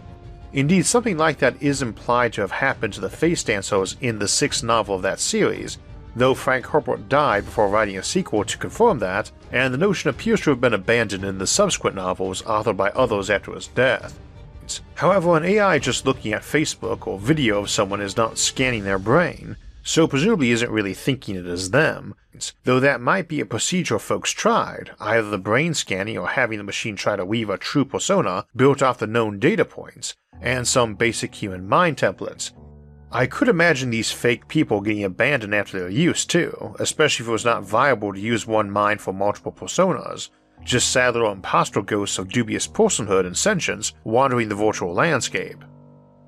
Indeed, 0.51 0.85
something 0.85 1.17
like 1.17 1.37
that 1.39 1.61
is 1.61 1.81
implied 1.81 2.33
to 2.33 2.41
have 2.41 2.51
happened 2.51 2.93
to 2.93 3.01
the 3.01 3.09
face 3.09 3.43
dancers 3.43 3.95
in 4.01 4.17
the 4.17 4.27
sixth 4.27 4.63
novel 4.63 4.95
of 4.95 5.03
that 5.03 5.19
series, 5.19 5.77
though 6.15 6.33
Frank 6.33 6.65
Herbert 6.65 7.07
died 7.07 7.45
before 7.45 7.69
writing 7.69 7.97
a 7.97 8.03
sequel 8.03 8.43
to 8.43 8.57
confirm 8.57 8.97
that, 8.99 9.31
and 9.51 9.71
the 9.73 9.77
notion 9.77 10.09
appears 10.09 10.41
to 10.41 10.49
have 10.49 10.61
been 10.61 10.73
abandoned 10.73 11.23
in 11.23 11.37
the 11.37 11.45
subsequent 11.45 11.95
novels 11.95 12.41
authored 12.43 12.77
by 12.77 12.89
others 12.91 13.29
after 13.29 13.53
his 13.53 13.67
death. 13.67 14.17
However, 14.95 15.37
an 15.37 15.45
AI 15.45 15.79
just 15.79 16.05
looking 16.05 16.33
at 16.33 16.41
Facebook 16.41 17.07
or 17.07 17.19
video 17.19 17.59
of 17.59 17.69
someone 17.69 18.01
is 18.01 18.17
not 18.17 18.37
scanning 18.37 18.83
their 18.83 18.99
brain, 18.99 19.55
so 19.83 20.07
presumably 20.07 20.51
isn't 20.51 20.71
really 20.71 20.93
thinking 20.93 21.35
it 21.35 21.47
is 21.47 21.71
them, 21.71 22.15
though 22.63 22.79
that 22.79 23.01
might 23.01 23.27
be 23.27 23.39
a 23.39 23.45
procedure 23.45 23.97
folks 23.97 24.31
tried, 24.31 24.91
either 24.99 25.29
the 25.29 25.37
brain 25.37 25.73
scanning 25.73 26.17
or 26.17 26.27
having 26.27 26.57
the 26.57 26.63
machine 26.63 26.95
try 26.95 27.15
to 27.15 27.25
weave 27.25 27.49
a 27.49 27.57
true 27.57 27.85
persona 27.85 28.45
built 28.55 28.81
off 28.81 28.99
the 28.99 29.07
known 29.07 29.39
data 29.39 29.65
points, 29.65 30.15
and 30.41 30.67
some 30.67 30.95
basic 30.95 31.33
human 31.35 31.67
mind 31.67 31.97
templates. 31.97 32.51
I 33.11 33.25
could 33.25 33.47
imagine 33.47 33.89
these 33.89 34.11
fake 34.11 34.47
people 34.47 34.81
getting 34.81 35.03
abandoned 35.03 35.55
after 35.55 35.79
their 35.79 35.89
use 35.89 36.25
too, 36.25 36.75
especially 36.79 37.23
if 37.23 37.29
it 37.29 37.31
was 37.31 37.45
not 37.45 37.63
viable 37.63 38.13
to 38.13 38.19
use 38.19 38.45
one 38.45 38.69
mind 38.69 39.01
for 39.01 39.13
multiple 39.13 39.51
personas, 39.51 40.29
just 40.63 40.91
sad 40.91 41.13
little 41.13 41.31
impostor 41.31 41.81
ghosts 41.81 42.19
of 42.19 42.29
dubious 42.29 42.67
personhood 42.67 43.25
and 43.25 43.35
sentience 43.35 43.93
wandering 44.03 44.49
the 44.49 44.55
virtual 44.55 44.93
landscape. 44.93 45.63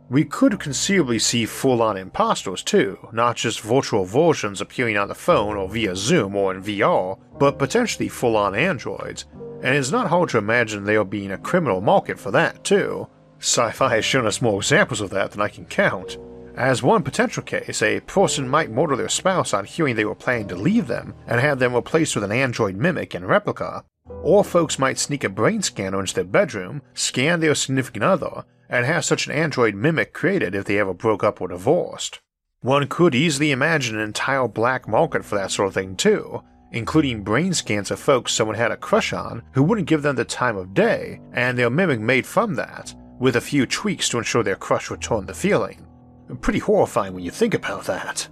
We 0.10 0.26
could 0.26 0.60
conceivably 0.60 1.20
see 1.20 1.46
full 1.46 1.82
on 1.82 1.96
impostors, 1.96 2.64
too, 2.64 2.98
not 3.14 3.38
just 3.38 3.62
virtual 3.62 4.04
versions 4.04 4.60
appearing 4.60 4.98
on 4.98 5.08
the 5.08 5.16
phone 5.16 5.56
or 5.56 5.70
via 5.70 5.96
Zoom 5.96 6.36
or 6.36 6.54
in 6.54 6.62
VR, 6.62 7.18
but 7.40 7.58
potentially 7.58 8.10
full 8.10 8.36
on 8.36 8.54
androids, 8.54 9.26
and 9.64 9.76
it's 9.76 9.92
not 9.92 10.08
hard 10.08 10.28
to 10.30 10.38
imagine 10.38 10.84
there 10.84 11.06
being 11.06 11.32
a 11.32 11.38
criminal 11.38 11.80
market 11.80 12.20
for 12.20 12.32
that 12.32 12.62
too, 12.64 13.08
Sci 13.42 13.72
fi 13.72 13.96
has 13.96 14.06
shown 14.06 14.28
us 14.28 14.42
more 14.42 14.58
examples 14.58 15.02
of 15.02 15.10
that 15.10 15.32
than 15.32 15.42
I 15.42 15.48
can 15.48 15.66
count. 15.66 16.20
As 16.56 16.84
one 16.84 17.02
potential 17.02 17.42
case, 17.42 17.82
a 17.82 18.00
person 18.02 18.48
might 18.48 18.70
murder 18.70 18.96
their 18.96 19.10
spouse 19.10 19.52
on 19.52 19.66
hearing 19.66 19.96
they 19.96 20.06
were 20.06 20.14
planning 20.14 20.48
to 20.50 20.56
leave 20.56 20.86
them 20.86 21.16
and 21.26 21.42
have 21.42 21.58
them 21.58 21.74
replaced 21.74 22.14
with 22.14 22.24
an 22.24 22.32
android 22.32 22.76
mimic 22.76 23.16
and 23.16 23.28
replica. 23.28 23.84
Or 24.22 24.44
folks 24.44 24.78
might 24.78 25.00
sneak 25.00 25.24
a 25.24 25.30
brain 25.30 25.64
scanner 25.64 26.00
into 26.00 26.14
their 26.14 26.24
bedroom, 26.24 26.84
scan 26.94 27.40
their 27.40 27.56
significant 27.56 28.04
other, 28.04 28.46
and 28.70 28.86
have 28.86 29.06
such 29.06 29.26
an 29.26 29.34
android 29.34 29.74
mimic 29.74 30.14
created 30.14 30.54
if 30.54 30.66
they 30.66 30.78
ever 30.78 30.94
broke 30.94 31.24
up 31.24 31.42
or 31.42 31.48
divorced. 31.48 32.20
One 32.62 32.88
could 32.88 33.16
easily 33.16 33.50
imagine 33.50 33.96
an 33.96 34.04
entire 34.04 34.48
black 34.48 34.88
market 34.88 35.26
for 35.26 35.36
that 35.36 35.50
sort 35.50 35.70
of 35.70 35.74
thing 35.74 35.96
too, 35.96 36.44
including 36.72 37.24
brain 37.24 37.56
scans 37.56 37.90
of 37.90 38.00
folks 38.00 38.34
someone 38.34 38.56
had 38.56 38.72
a 38.72 38.78
crush 38.78 39.14
on 39.14 39.42
who 39.54 39.64
wouldn't 39.64 39.88
give 39.88 40.04
them 40.04 40.16
the 40.16 40.26
time 40.26 40.58
of 40.58 40.76
day, 40.76 41.20
and 41.34 41.58
their 41.58 41.72
mimic 41.72 42.00
made 42.00 42.28
from 42.28 42.54
that, 42.56 42.94
with 43.22 43.36
a 43.36 43.42
few 43.42 43.68
tweaks 43.68 44.10
to 44.10 44.18
ensure 44.18 44.44
their 44.44 44.56
crush 44.56 44.90
returned 44.90 45.28
the 45.28 45.34
feeling. 45.34 45.86
Pretty 46.42 46.60
horrifying 46.60 47.14
when 47.14 47.24
you 47.24 47.30
think 47.30 47.54
about 47.54 47.86
that. 47.86 48.28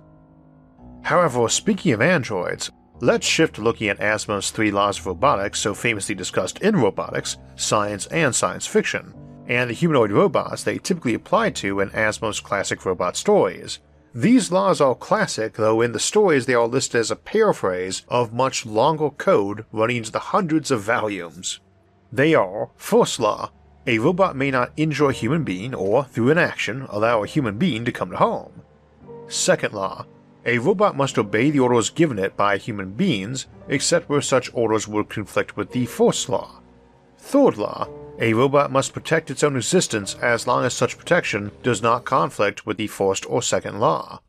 However, 1.04 1.48
speaking 1.48 1.94
of 1.94 2.02
androids, 2.02 2.72
let's 3.00 3.28
shift 3.28 3.56
to 3.56 3.62
looking 3.62 3.88
at 3.88 4.00
Asimov's 4.00 4.50
three 4.50 4.72
laws 4.72 4.98
of 4.98 5.06
robotics 5.06 5.60
so 5.60 5.76
famously 5.76 6.16
discussed 6.16 6.60
in 6.60 6.76
robotics, 6.76 7.38
science, 7.56 8.08
and 8.08 8.36
science 8.36 8.66
fiction, 8.66 9.14
and 9.48 9.70
the 9.70 9.76
humanoid 9.76 10.12
robots 10.12 10.64
they 10.64 10.80
typically 10.80 11.14
apply 11.14 11.52
to 11.52 11.82
in 11.82 11.90
Asimov's 11.92 12.40
classic 12.40 12.84
robot 12.84 13.16
stories. 13.16 13.80
These 14.16 14.52
laws 14.52 14.82
are 14.82 14.96
classic, 14.96 15.54
though 15.54 15.82
in 15.82 15.92
the 15.92 16.00
stories 16.00 16.48
they 16.48 16.56
are 16.56 16.68
listed 16.68 17.00
as 17.00 17.12
a 17.12 17.16
paraphrase 17.16 18.04
of 18.08 18.34
much 18.34 18.66
longer 18.66 19.12
code 19.12 19.66
running 19.72 19.98
into 19.98 20.12
the 20.12 20.20
hundreds 20.20 20.72
of 20.72 20.82
volumes. 20.82 21.60
They 22.12 22.34
are 22.34 22.72
First 22.76 23.20
Law, 23.20 23.52
a 23.90 23.98
robot 23.98 24.36
may 24.36 24.52
not 24.52 24.72
injure 24.78 25.10
a 25.10 25.14
human 25.14 25.44
being 25.44 25.74
or, 25.74 26.04
through 26.04 26.30
inaction, 26.30 26.86
allow 26.90 27.24
a 27.24 27.28
human 27.28 27.58
being 27.58 27.84
to 27.84 27.92
come 27.92 28.12
to 28.12 28.18
harm. 28.18 28.62
Second 29.28 29.74
law 29.74 30.06
a 30.46 30.60
robot 30.60 30.96
must 30.96 31.18
obey 31.18 31.50
the 31.50 31.60
orders 31.60 31.90
given 31.90 32.20
it 32.20 32.38
by 32.38 32.58
human 32.58 32.92
beings, 32.92 33.48
except 33.68 34.08
where 34.08 34.22
such 34.22 34.54
orders 34.54 34.88
would 34.88 35.10
conflict 35.10 35.58
with 35.58 35.72
the 35.72 35.86
first 35.88 36.30
law. 36.30 36.62
Third 37.18 37.58
law 37.58 37.88
a 38.20 38.34
robot 38.34 38.72
must 38.72 38.94
protect 38.94 39.32
its 39.32 39.44
own 39.44 39.56
existence 39.56 40.16
as 40.22 40.46
long 40.46 40.66
as 40.66 40.76
such 40.76 40.98
protection 40.98 41.52
does 41.64 41.82
not 41.82 42.06
conflict 42.06 42.68
with 42.68 42.78
the 42.78 42.88
first 42.88 43.26
or 43.28 43.42
second 43.42 43.80
law. 43.80 44.22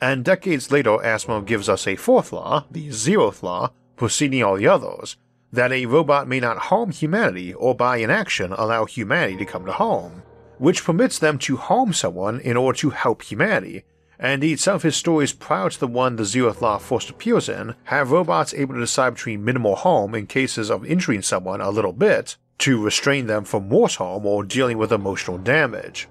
And 0.00 0.24
decades 0.24 0.72
later, 0.72 0.96
Asimov 0.98 1.44
gives 1.44 1.68
us 1.68 1.86
a 1.86 1.96
fourth 1.96 2.32
law, 2.32 2.64
the 2.70 2.88
zeroth 2.88 3.42
law, 3.42 3.70
preceding 3.96 4.42
all 4.42 4.56
the 4.56 4.68
others, 4.68 5.16
that 5.54 5.72
a 5.72 5.86
robot 5.86 6.26
may 6.26 6.40
not 6.40 6.58
harm 6.58 6.90
humanity 6.90 7.54
or 7.54 7.74
by 7.74 7.98
inaction 7.98 8.52
allow 8.52 8.84
humanity 8.84 9.36
to 9.36 9.44
come 9.44 9.64
to 9.64 9.72
harm, 9.72 10.22
which 10.58 10.84
permits 10.84 11.18
them 11.18 11.38
to 11.38 11.56
harm 11.56 11.92
someone 11.92 12.40
in 12.40 12.56
order 12.56 12.78
to 12.78 12.90
help 12.90 13.22
humanity. 13.22 13.84
And 14.18 14.32
indeed, 14.32 14.60
some 14.60 14.76
of 14.76 14.82
his 14.82 14.96
stories 14.96 15.32
prior 15.32 15.70
to 15.70 15.80
the 15.80 15.86
one 15.86 16.16
the 16.16 16.22
Zeroth 16.24 16.60
Law 16.60 16.78
first 16.78 17.10
appears 17.10 17.48
in 17.48 17.74
have 17.84 18.10
robots 18.10 18.54
able 18.54 18.74
to 18.74 18.80
decide 18.80 19.14
between 19.14 19.44
minimal 19.44 19.76
harm 19.76 20.14
in 20.14 20.26
cases 20.26 20.70
of 20.70 20.84
injuring 20.84 21.22
someone 21.22 21.60
a 21.60 21.70
little 21.70 21.92
bit 21.92 22.36
to 22.58 22.82
restrain 22.82 23.26
them 23.26 23.44
from 23.44 23.68
worse 23.68 23.96
harm 23.96 24.24
or 24.26 24.44
dealing 24.44 24.78
with 24.78 24.92
emotional 24.92 25.38
damage. 25.38 26.08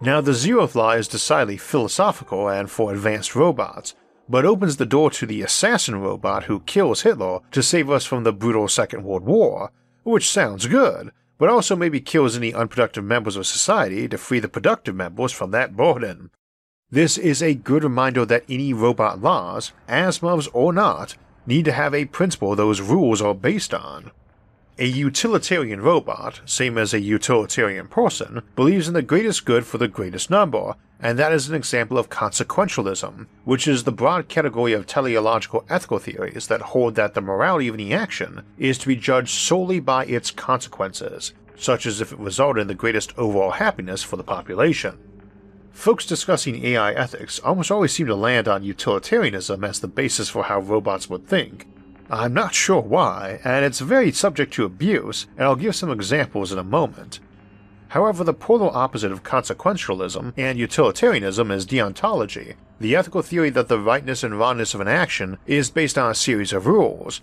Now, 0.00 0.20
the 0.20 0.32
Zeroth 0.32 0.74
Law 0.74 0.92
is 0.92 1.08
decidedly 1.08 1.58
philosophical 1.58 2.48
and 2.48 2.70
for 2.70 2.92
advanced 2.92 3.36
robots, 3.36 3.94
but 4.30 4.44
opens 4.44 4.76
the 4.76 4.86
door 4.86 5.10
to 5.10 5.26
the 5.26 5.42
assassin 5.42 5.96
robot 5.96 6.44
who 6.44 6.60
kills 6.60 7.02
Hitler 7.02 7.40
to 7.50 7.62
save 7.64 7.90
us 7.90 8.04
from 8.04 8.22
the 8.22 8.32
brutal 8.32 8.68
Second 8.68 9.02
World 9.02 9.24
War, 9.24 9.72
which 10.04 10.30
sounds 10.30 10.68
good, 10.68 11.10
but 11.36 11.48
also 11.48 11.74
maybe 11.74 12.00
kills 12.00 12.36
any 12.36 12.54
unproductive 12.54 13.02
members 13.02 13.34
of 13.34 13.44
society 13.44 14.06
to 14.06 14.16
free 14.16 14.38
the 14.38 14.48
productive 14.48 14.94
members 14.94 15.32
from 15.32 15.50
that 15.50 15.76
burden. 15.76 16.30
This 16.92 17.18
is 17.18 17.42
a 17.42 17.54
good 17.54 17.82
reminder 17.82 18.24
that 18.24 18.44
any 18.48 18.72
robot 18.72 19.20
laws, 19.20 19.72
Asimov's 19.88 20.46
or 20.52 20.72
not, 20.72 21.16
need 21.44 21.64
to 21.64 21.72
have 21.72 21.92
a 21.92 22.04
principle 22.04 22.54
those 22.54 22.80
rules 22.80 23.20
are 23.20 23.34
based 23.34 23.74
on. 23.74 24.12
A 24.80 24.86
utilitarian 24.86 25.82
robot, 25.82 26.40
same 26.46 26.78
as 26.78 26.94
a 26.94 27.00
utilitarian 27.00 27.86
person, 27.86 28.40
believes 28.56 28.88
in 28.88 28.94
the 28.94 29.02
greatest 29.02 29.44
good 29.44 29.66
for 29.66 29.76
the 29.76 29.88
greatest 29.88 30.30
number, 30.30 30.74
and 30.98 31.18
that 31.18 31.34
is 31.34 31.50
an 31.50 31.54
example 31.54 31.98
of 31.98 32.08
consequentialism, 32.08 33.26
which 33.44 33.68
is 33.68 33.84
the 33.84 33.92
broad 33.92 34.28
category 34.28 34.72
of 34.72 34.86
teleological 34.86 35.66
ethical 35.68 35.98
theories 35.98 36.46
that 36.46 36.62
hold 36.62 36.94
that 36.94 37.12
the 37.12 37.20
morality 37.20 37.68
of 37.68 37.74
any 37.74 37.92
action 37.92 38.42
is 38.56 38.78
to 38.78 38.88
be 38.88 38.96
judged 38.96 39.38
solely 39.38 39.80
by 39.80 40.06
its 40.06 40.30
consequences, 40.30 41.34
such 41.56 41.84
as 41.84 42.00
if 42.00 42.10
it 42.10 42.18
resulted 42.18 42.62
in 42.62 42.68
the 42.68 42.74
greatest 42.74 43.12
overall 43.18 43.50
happiness 43.50 44.02
for 44.02 44.16
the 44.16 44.24
population. 44.24 44.96
Folks 45.72 46.06
discussing 46.06 46.64
AI 46.64 46.92
ethics 46.92 47.38
almost 47.40 47.70
always 47.70 47.92
seem 47.92 48.06
to 48.06 48.14
land 48.14 48.48
on 48.48 48.64
utilitarianism 48.64 49.62
as 49.62 49.80
the 49.80 49.88
basis 49.88 50.30
for 50.30 50.44
how 50.44 50.58
robots 50.58 51.10
would 51.10 51.26
think, 51.26 51.66
I'm 52.12 52.34
not 52.34 52.54
sure 52.54 52.80
why, 52.80 53.38
and 53.44 53.64
it's 53.64 53.78
very 53.78 54.10
subject 54.10 54.52
to 54.54 54.64
abuse, 54.64 55.28
and 55.36 55.44
I'll 55.44 55.54
give 55.54 55.76
some 55.76 55.92
examples 55.92 56.50
in 56.50 56.58
a 56.58 56.64
moment. 56.64 57.20
However, 57.90 58.24
the 58.24 58.34
polar 58.34 58.68
opposite 58.72 59.12
of 59.12 59.22
consequentialism 59.22 60.32
and 60.36 60.58
utilitarianism 60.58 61.52
is 61.52 61.66
deontology, 61.66 62.54
the 62.80 62.96
ethical 62.96 63.22
theory 63.22 63.50
that 63.50 63.68
the 63.68 63.78
rightness 63.78 64.24
and 64.24 64.36
wrongness 64.36 64.74
of 64.74 64.80
an 64.80 64.88
action 64.88 65.38
is 65.46 65.70
based 65.70 65.96
on 65.96 66.10
a 66.10 66.14
series 66.14 66.52
of 66.52 66.66
rules. 66.66 67.20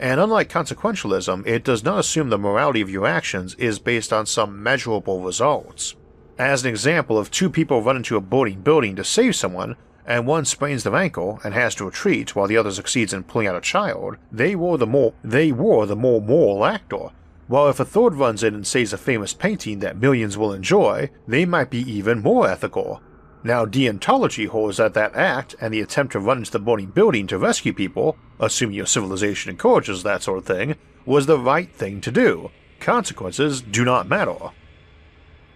And 0.00 0.18
unlike 0.18 0.50
consequentialism, 0.50 1.46
it 1.46 1.62
does 1.62 1.84
not 1.84 2.00
assume 2.00 2.30
the 2.30 2.38
morality 2.38 2.80
of 2.80 2.90
your 2.90 3.06
actions 3.06 3.54
is 3.54 3.78
based 3.78 4.12
on 4.12 4.26
some 4.26 4.60
measurable 4.60 5.20
results. 5.20 5.94
As 6.38 6.64
an 6.64 6.70
example, 6.70 7.20
if 7.20 7.30
two 7.30 7.50
people 7.50 7.82
run 7.82 7.96
into 7.96 8.16
a 8.16 8.20
burning 8.20 8.62
building 8.62 8.96
to 8.96 9.04
save 9.04 9.36
someone, 9.36 9.76
and 10.06 10.26
one 10.26 10.44
sprains 10.44 10.82
their 10.82 10.96
ankle 10.96 11.40
and 11.44 11.54
has 11.54 11.74
to 11.76 11.84
retreat 11.84 12.34
while 12.36 12.46
the 12.46 12.56
other 12.56 12.70
succeeds 12.70 13.12
in 13.12 13.24
pulling 13.24 13.46
out 13.46 13.56
a 13.56 13.60
child, 13.60 14.16
they 14.30 14.54
were 14.54 14.76
the 14.76 14.86
more 14.86 15.14
they 15.22 15.52
were 15.52 15.86
the 15.86 15.96
more 15.96 16.20
moral 16.20 16.64
actor. 16.64 17.10
While 17.46 17.68
if 17.68 17.80
a 17.80 17.84
third 17.84 18.14
runs 18.14 18.42
in 18.42 18.54
and 18.54 18.66
saves 18.66 18.92
a 18.92 18.98
famous 18.98 19.34
painting 19.34 19.80
that 19.80 20.00
millions 20.00 20.38
will 20.38 20.52
enjoy, 20.52 21.10
they 21.28 21.44
might 21.44 21.70
be 21.70 21.80
even 21.90 22.22
more 22.22 22.48
ethical. 22.48 23.02
Now, 23.42 23.66
deontology 23.66 24.48
holds 24.48 24.78
that 24.78 24.94
that 24.94 25.14
act 25.14 25.54
and 25.60 25.74
the 25.74 25.82
attempt 25.82 26.12
to 26.12 26.20
run 26.20 26.38
into 26.38 26.52
the 26.52 26.58
burning 26.58 26.86
building 26.86 27.26
to 27.26 27.38
rescue 27.38 27.74
people, 27.74 28.16
assuming 28.40 28.76
your 28.76 28.86
civilization 28.86 29.50
encourages 29.50 30.02
that 30.02 30.22
sort 30.22 30.38
of 30.38 30.46
thing, 30.46 30.76
was 31.04 31.26
the 31.26 31.38
right 31.38 31.70
thing 31.70 32.00
to 32.00 32.10
do. 32.10 32.50
Consequences 32.80 33.60
do 33.60 33.84
not 33.84 34.08
matter. 34.08 34.52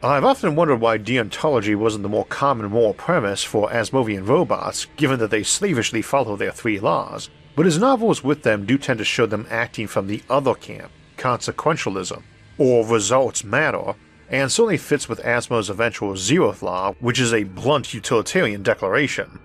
I've 0.01 0.25
often 0.25 0.55
wondered 0.55 0.81
why 0.81 0.97
deontology 0.97 1.75
wasn't 1.75 2.05
the 2.05 2.09
more 2.09 2.25
common 2.27 2.71
moral 2.71 2.95
premise 2.95 3.43
for 3.43 3.69
Asimovian 3.69 4.29
robots, 4.29 4.87
given 4.97 5.19
that 5.19 5.33
they 5.33 5.43
slavishly 5.43 6.03
follow 6.03 6.37
their 6.37 6.53
three 6.53 6.79
laws, 6.79 7.31
but 7.57 7.67
his 7.67 7.81
novels 7.81 8.23
with 8.23 8.45
them 8.45 8.65
do 8.65 8.79
tend 8.79 8.99
to 9.01 9.05
show 9.05 9.27
them 9.27 9.49
acting 9.51 9.89
from 9.89 10.07
the 10.07 10.23
other 10.31 10.55
camp, 10.55 10.93
consequentialism, 11.17 12.23
or 12.59 12.87
results 12.87 13.43
matter, 13.43 13.95
and 14.31 14.53
certainly 14.53 14.77
fits 14.77 15.09
with 15.09 15.25
Asimov's 15.25 15.69
eventual 15.69 16.13
zeroth 16.13 16.63
law, 16.63 16.95
which 17.01 17.19
is 17.19 17.35
a 17.35 17.43
blunt 17.43 17.93
utilitarian 17.93 18.63
declaration. 18.63 19.41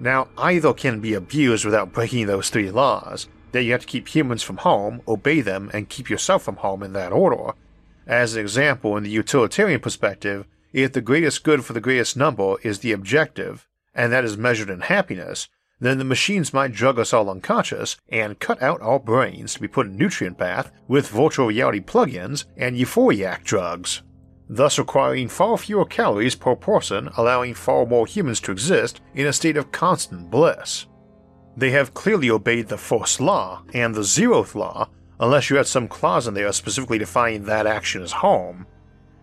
Now, 0.00 0.26
either 0.38 0.74
can 0.74 0.98
be 0.98 1.14
abused 1.14 1.64
without 1.64 1.92
breaking 1.92 2.26
those 2.26 2.50
three 2.50 2.72
laws, 2.72 3.28
that 3.52 3.62
you 3.62 3.70
have 3.70 3.82
to 3.82 3.86
keep 3.86 4.08
humans 4.08 4.42
from 4.42 4.56
harm, 4.56 5.02
obey 5.06 5.40
them, 5.40 5.70
and 5.72 5.88
keep 5.88 6.10
yourself 6.10 6.42
from 6.42 6.56
harm 6.56 6.82
in 6.82 6.94
that 6.94 7.12
order, 7.12 7.54
as 8.06 8.34
an 8.34 8.40
example, 8.40 8.96
in 8.96 9.04
the 9.04 9.10
utilitarian 9.10 9.80
perspective, 9.80 10.46
if 10.72 10.92
the 10.92 11.00
greatest 11.00 11.44
good 11.44 11.64
for 11.64 11.72
the 11.72 11.80
greatest 11.80 12.16
number 12.16 12.56
is 12.62 12.78
the 12.78 12.92
objective, 12.92 13.68
and 13.94 14.12
that 14.12 14.24
is 14.24 14.36
measured 14.36 14.70
in 14.70 14.80
happiness, 14.80 15.48
then 15.80 15.98
the 15.98 16.04
machines 16.04 16.54
might 16.54 16.72
drug 16.72 16.98
us 16.98 17.12
all 17.12 17.28
unconscious 17.28 17.96
and 18.08 18.38
cut 18.38 18.62
out 18.62 18.80
our 18.80 19.00
brains 19.00 19.54
to 19.54 19.60
be 19.60 19.68
put 19.68 19.86
in 19.86 19.96
nutrient 19.96 20.38
bath 20.38 20.70
with 20.86 21.08
virtual 21.08 21.48
reality 21.48 21.80
plugins 21.80 22.44
and 22.56 22.76
euphoriac 22.76 23.42
drugs, 23.42 24.02
thus 24.48 24.78
requiring 24.78 25.28
far 25.28 25.58
fewer 25.58 25.84
calories 25.84 26.36
per 26.36 26.54
person, 26.54 27.08
allowing 27.16 27.52
far 27.52 27.84
more 27.84 28.06
humans 28.06 28.40
to 28.40 28.52
exist 28.52 29.00
in 29.14 29.26
a 29.26 29.32
state 29.32 29.56
of 29.56 29.72
constant 29.72 30.30
bliss. 30.30 30.86
They 31.56 31.70
have 31.70 31.94
clearly 31.94 32.30
obeyed 32.30 32.68
the 32.68 32.78
first 32.78 33.20
law 33.20 33.62
and 33.74 33.94
the 33.94 34.02
zeroth 34.02 34.54
law 34.54 34.88
unless 35.22 35.48
you 35.48 35.56
had 35.56 35.68
some 35.68 35.86
clause 35.86 36.26
in 36.26 36.34
there 36.34 36.52
specifically 36.52 36.98
defining 36.98 37.44
that 37.44 37.64
action 37.64 38.02
as 38.02 38.10
home. 38.10 38.66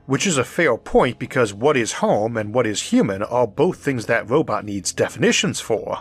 Which 0.05 0.25
is 0.25 0.37
a 0.37 0.45
fair 0.45 0.77
point 0.77 1.19
because 1.19 1.53
what 1.53 1.75
is 1.75 1.91
home 1.91 2.37
and 2.37 2.53
what 2.53 2.65
is 2.65 2.81
human 2.81 3.21
are 3.21 3.45
both 3.45 3.77
things 3.77 4.05
that 4.05 4.29
robot 4.29 4.63
needs 4.63 4.93
definitions 4.93 5.59
for. 5.59 5.99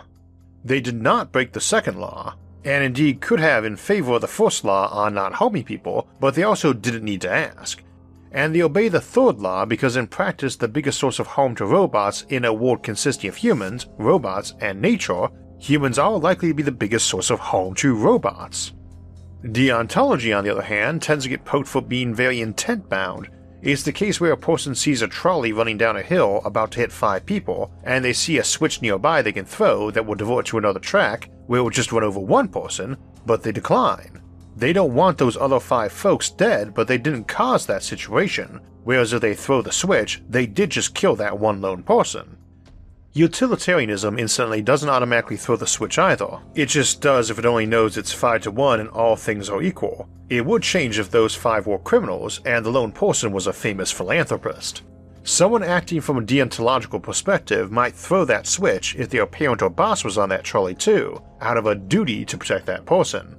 They 0.63 0.79
did 0.79 0.99
not 0.99 1.33
break 1.33 1.51
the 1.51 1.59
second 1.59 1.99
law, 1.99 2.35
and 2.63 2.83
indeed 2.83 3.19
could 3.19 3.41
have 3.41 3.65
in 3.65 3.75
favor 3.75 4.13
of 4.13 4.21
the 4.21 4.27
first 4.27 4.63
law 4.63 4.87
on 4.87 5.13
not 5.13 5.33
harming 5.33 5.65
people, 5.65 6.07
but 6.21 6.33
they 6.33 6.43
also 6.43 6.71
didn't 6.71 7.03
need 7.03 7.21
to 7.21 7.31
ask. 7.31 7.83
And 8.31 8.55
they 8.55 8.61
obey 8.61 8.87
the 8.87 9.01
third 9.01 9.39
law 9.39 9.65
because, 9.65 9.97
in 9.97 10.07
practice, 10.07 10.55
the 10.55 10.67
biggest 10.67 10.97
source 10.99 11.19
of 11.19 11.27
harm 11.27 11.55
to 11.55 11.65
robots 11.65 12.25
in 12.29 12.45
a 12.45 12.53
world 12.53 12.83
consisting 12.83 13.27
of 13.27 13.35
humans, 13.35 13.87
robots, 13.97 14.53
and 14.61 14.81
nature, 14.81 15.27
humans 15.57 15.99
are 15.99 16.17
likely 16.17 16.49
to 16.49 16.53
be 16.53 16.63
the 16.63 16.71
biggest 16.71 17.07
source 17.07 17.29
of 17.29 17.39
harm 17.39 17.73
to 17.75 17.95
robots. 17.95 18.71
Deontology, 19.43 20.37
on 20.37 20.43
the 20.43 20.51
other 20.51 20.61
hand, 20.61 21.01
tends 21.01 21.23
to 21.23 21.29
get 21.29 21.45
poked 21.45 21.67
for 21.67 21.81
being 21.81 22.13
very 22.13 22.41
intent 22.41 22.89
bound. 22.89 23.29
It's 23.61 23.83
the 23.83 23.91
case 23.91 24.19
where 24.19 24.33
a 24.33 24.37
person 24.37 24.75
sees 24.75 25.01
a 25.01 25.07
trolley 25.07 25.53
running 25.53 25.77
down 25.77 25.95
a 25.95 26.01
hill 26.01 26.41
about 26.43 26.71
to 26.71 26.79
hit 26.79 26.91
five 26.91 27.25
people, 27.25 27.71
and 27.83 28.03
they 28.03 28.13
see 28.13 28.37
a 28.37 28.43
switch 28.43 28.81
nearby 28.81 29.21
they 29.21 29.31
can 29.31 29.45
throw 29.45 29.91
that 29.91 30.05
will 30.05 30.15
divert 30.15 30.45
to 30.47 30.57
another 30.57 30.79
track 30.79 31.29
where 31.47 31.59
it 31.59 31.63
will 31.63 31.69
just 31.69 31.91
run 31.91 32.03
over 32.03 32.19
one 32.19 32.49
person, 32.49 32.97
but 33.25 33.41
they 33.41 33.51
decline. 33.51 34.21
They 34.57 34.73
don't 34.73 34.93
want 34.93 35.17
those 35.17 35.37
other 35.37 35.59
five 35.61 35.93
folks 35.93 36.29
dead, 36.29 36.73
but 36.73 36.87
they 36.89 36.97
didn't 36.97 37.29
cause 37.29 37.65
that 37.65 37.83
situation, 37.83 38.59
whereas 38.83 39.13
if 39.13 39.21
they 39.21 39.35
throw 39.35 39.61
the 39.61 39.71
switch, 39.71 40.21
they 40.27 40.45
did 40.47 40.69
just 40.69 40.95
kill 40.95 41.15
that 41.15 41.39
one 41.39 41.61
lone 41.61 41.83
person. 41.83 42.37
Utilitarianism 43.13 44.19
instantly 44.19 44.61
doesn't 44.61 44.89
automatically 44.89 45.35
throw 45.35 45.55
the 45.55 45.65
switch 45.65 45.97
either. 45.97 46.39
It 46.53 46.67
just 46.67 47.01
does 47.01 47.31
if 47.31 47.39
it 47.39 47.45
only 47.45 47.65
knows 47.65 47.97
it's 47.97 48.13
5 48.13 48.43
to 48.43 48.51
1 48.51 48.79
and 48.79 48.89
all 48.89 49.15
things 49.15 49.49
are 49.49 49.63
equal. 49.63 50.07
It 50.29 50.45
would 50.45 50.61
change 50.61 50.99
if 50.99 51.09
those 51.09 51.33
five 51.33 51.65
were 51.65 51.79
criminals 51.79 52.39
and 52.45 52.63
the 52.63 52.69
lone 52.69 52.91
person 52.91 53.31
was 53.31 53.47
a 53.47 53.53
famous 53.53 53.91
philanthropist. 53.91 54.83
Someone 55.23 55.63
acting 55.63 56.01
from 56.01 56.17
a 56.17 56.21
deontological 56.21 57.01
perspective 57.01 57.71
might 57.71 57.95
throw 57.95 58.25
that 58.25 58.45
switch 58.45 58.95
if 58.95 59.09
their 59.09 59.25
parent 59.25 59.63
or 59.63 59.71
boss 59.71 60.03
was 60.03 60.17
on 60.19 60.29
that 60.29 60.43
trolley 60.43 60.75
too, 60.75 61.19
out 61.41 61.57
of 61.57 61.65
a 61.65 61.75
duty 61.75 62.23
to 62.25 62.37
protect 62.37 62.67
that 62.67 62.85
person. 62.85 63.35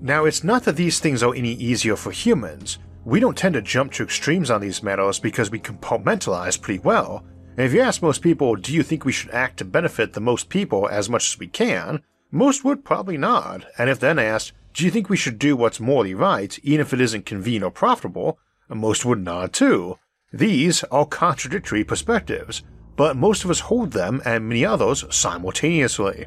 Now, 0.00 0.26
it's 0.26 0.44
not 0.44 0.62
that 0.64 0.76
these 0.76 1.00
things 1.00 1.22
are 1.22 1.34
any 1.34 1.52
easier 1.52 1.96
for 1.96 2.12
humans. 2.12 2.78
We 3.04 3.20
don't 3.20 3.36
tend 3.36 3.54
to 3.54 3.62
jump 3.62 3.92
to 3.92 4.04
extremes 4.04 4.50
on 4.50 4.60
these 4.60 4.82
matters 4.82 5.18
because 5.18 5.50
we 5.50 5.58
compartmentalize 5.58 6.60
pretty 6.60 6.80
well, 6.80 7.24
and 7.56 7.66
if 7.66 7.72
you 7.72 7.80
ask 7.80 8.02
most 8.02 8.22
people, 8.22 8.56
do 8.56 8.72
you 8.72 8.82
think 8.82 9.04
we 9.04 9.12
should 9.12 9.30
act 9.30 9.58
to 9.58 9.64
benefit 9.64 10.12
the 10.12 10.20
most 10.20 10.48
people 10.48 10.88
as 10.88 11.08
much 11.08 11.32
as 11.32 11.38
we 11.38 11.46
can? 11.46 12.02
Most 12.30 12.64
would 12.64 12.84
probably 12.84 13.16
nod, 13.16 13.66
and 13.78 13.88
if 13.88 14.00
then 14.00 14.18
asked, 14.18 14.52
do 14.72 14.84
you 14.84 14.90
think 14.90 15.08
we 15.08 15.16
should 15.16 15.38
do 15.38 15.54
what's 15.54 15.78
morally 15.78 16.14
right, 16.14 16.58
even 16.64 16.80
if 16.80 16.92
it 16.92 17.00
isn't 17.00 17.26
convenient 17.26 17.64
or 17.64 17.70
profitable? 17.70 18.38
Most 18.68 19.04
would 19.04 19.20
nod 19.20 19.52
too. 19.52 19.98
These 20.32 20.82
are 20.84 21.06
contradictory 21.06 21.84
perspectives, 21.84 22.64
but 22.96 23.16
most 23.16 23.44
of 23.44 23.50
us 23.50 23.60
hold 23.60 23.92
them 23.92 24.20
and 24.24 24.48
many 24.48 24.64
others 24.64 25.04
simultaneously. 25.14 26.26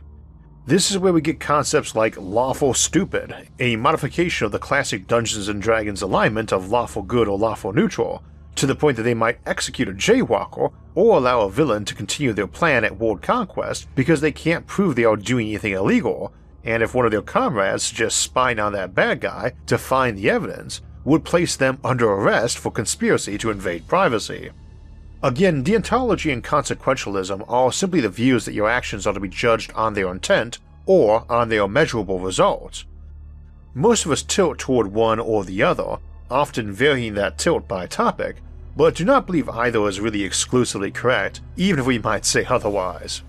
This 0.66 0.92
is 0.92 0.98
where 0.98 1.12
we 1.12 1.22
get 1.22 1.42
concepts 1.42 1.96
like 1.96 2.16
lawful 2.18 2.74
stupid, 2.74 3.34
a 3.60 3.76
modification 3.76 4.46
of 4.46 4.54
the 4.54 4.60
classic 4.60 5.08
Dungeons 5.08 5.50
and 5.50 5.62
Dragons 5.62 6.02
alignment 6.02 6.54
of 6.54 6.72
lawful 6.72 7.04
good 7.04 7.28
or 7.28 7.38
lawful 7.38 7.74
neutral, 7.74 8.24
to 8.58 8.66
the 8.66 8.76
point 8.76 8.98
that 8.98 9.04
they 9.04 9.14
might 9.14 9.40
execute 9.46 9.88
a 9.88 9.94
jaywalker 9.94 10.72
or 10.96 11.18
allow 11.18 11.42
a 11.42 11.50
villain 11.50 11.86
to 11.86 11.96
continue 11.96 12.34
their 12.34 12.48
plan 12.48 12.84
at 12.84 12.98
world 12.98 13.22
conquest 13.22 13.88
because 13.96 14.22
they 14.22 14.32
can't 14.32 14.68
prove 14.68 14.96
they 14.96 15.06
are 15.06 15.16
doing 15.16 15.48
anything 15.48 15.74
illegal, 15.74 16.34
and 16.64 16.84
if 16.84 16.94
one 16.94 17.06
of 17.06 17.12
their 17.12 17.22
comrades 17.22 17.84
suggests 17.84 18.20
spying 18.20 18.60
on 18.60 18.74
that 18.74 18.96
bad 18.96 19.22
guy 19.22 19.54
to 19.68 19.78
find 19.78 20.18
the 20.18 20.30
evidence, 20.30 20.82
would 21.06 21.24
place 21.24 21.56
them 21.56 21.80
under 21.84 22.12
arrest 22.12 22.58
for 22.58 22.72
conspiracy 22.72 23.38
to 23.38 23.50
invade 23.50 23.88
privacy. 23.88 24.50
Again, 25.24 25.64
deontology 25.64 26.34
and 26.34 26.44
consequentialism 26.44 27.46
are 27.48 27.72
simply 27.72 28.02
the 28.02 28.10
views 28.10 28.46
that 28.46 28.54
your 28.54 28.70
actions 28.70 29.08
are 29.08 29.14
to 29.14 29.20
be 29.20 29.30
judged 29.30 29.72
on 29.74 29.94
their 29.94 30.12
intent 30.12 30.60
or 30.86 31.26
on 31.32 31.50
their 31.50 31.68
measurable 31.68 32.20
results. 32.20 32.86
Most 33.74 34.06
of 34.06 34.12
us 34.12 34.22
tilt 34.22 34.58
toward 34.58 34.88
one 34.88 35.20
or 35.20 35.44
the 35.44 35.64
other, 35.64 35.98
often 36.30 36.72
varying 36.72 37.14
that 37.14 37.38
tilt 37.38 37.68
by 37.68 37.86
topic, 37.86 38.38
but 38.78 38.94
do 38.94 39.04
not 39.04 39.26
believe 39.26 39.50
either 39.50 39.86
is 39.88 40.00
really 40.00 40.24
exclusively 40.24 40.92
correct, 40.92 41.42
even 41.56 41.80
if 41.80 41.88
we 41.88 41.98
might 41.98 42.26
say 42.26 42.46
otherwise. 42.46 43.24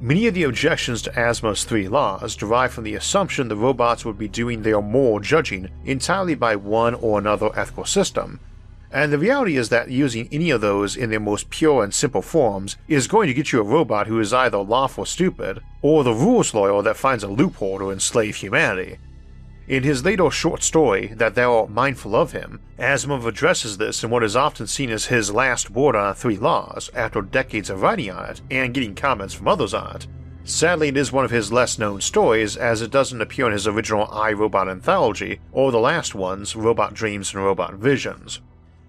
Many 0.00 0.26
of 0.26 0.32
the 0.32 0.44
objections 0.44 1.02
to 1.02 1.10
Asimov's 1.10 1.64
three 1.64 1.86
laws 1.86 2.34
derive 2.34 2.72
from 2.72 2.84
the 2.84 2.94
assumption 2.94 3.48
the 3.48 3.54
robots 3.54 4.02
would 4.06 4.16
be 4.16 4.28
doing 4.28 4.62
their 4.62 4.80
moral 4.80 5.20
judging 5.20 5.68
entirely 5.84 6.34
by 6.34 6.56
one 6.56 6.94
or 6.94 7.18
another 7.18 7.50
ethical 7.54 7.84
system, 7.84 8.40
and 8.90 9.12
the 9.12 9.18
reality 9.18 9.56
is 9.56 9.68
that 9.68 9.90
using 9.90 10.26
any 10.32 10.50
of 10.50 10.62
those 10.62 10.96
in 10.96 11.10
their 11.10 11.20
most 11.20 11.50
pure 11.50 11.84
and 11.84 11.92
simple 11.92 12.22
forms 12.22 12.76
is 12.88 13.06
going 13.06 13.28
to 13.28 13.34
get 13.34 13.52
you 13.52 13.60
a 13.60 13.62
robot 13.62 14.06
who 14.06 14.18
is 14.18 14.32
either 14.32 14.56
lawful 14.56 15.04
stupid, 15.04 15.60
or 15.82 16.02
the 16.02 16.14
rules 16.14 16.54
lawyer 16.54 16.82
that 16.82 16.96
finds 16.96 17.22
a 17.22 17.28
loophole 17.28 17.78
to 17.78 17.90
enslave 17.90 18.36
humanity. 18.36 18.98
In 19.70 19.84
his 19.84 20.04
later 20.04 20.32
short 20.32 20.64
story, 20.64 21.14
That 21.14 21.36
Thou 21.36 21.60
Art 21.60 21.70
Mindful 21.70 22.16
of 22.16 22.32
Him, 22.32 22.58
Asimov 22.76 23.24
addresses 23.24 23.78
this 23.78 24.02
in 24.02 24.10
what 24.10 24.24
is 24.24 24.34
often 24.34 24.66
seen 24.66 24.90
as 24.90 25.06
his 25.06 25.32
last 25.32 25.70
word 25.70 25.94
on 25.94 26.12
Three 26.16 26.36
Laws 26.36 26.90
after 26.92 27.22
decades 27.22 27.70
of 27.70 27.80
writing 27.80 28.10
on 28.10 28.30
it 28.30 28.40
and 28.50 28.74
getting 28.74 28.96
comments 28.96 29.32
from 29.32 29.46
others 29.46 29.72
on 29.72 29.94
it. 29.94 30.08
Sadly, 30.42 30.88
it 30.88 30.96
is 30.96 31.12
one 31.12 31.24
of 31.24 31.30
his 31.30 31.52
less 31.52 31.78
known 31.78 32.00
stories 32.00 32.56
as 32.56 32.82
it 32.82 32.90
doesn't 32.90 33.20
appear 33.20 33.46
in 33.46 33.52
his 33.52 33.68
original 33.68 34.08
I 34.10 34.32
Robot 34.32 34.68
anthology 34.68 35.38
or 35.52 35.70
the 35.70 35.78
last 35.78 36.16
ones, 36.16 36.56
Robot 36.56 36.92
Dreams 36.92 37.32
and 37.32 37.44
Robot 37.44 37.74
Visions. 37.74 38.40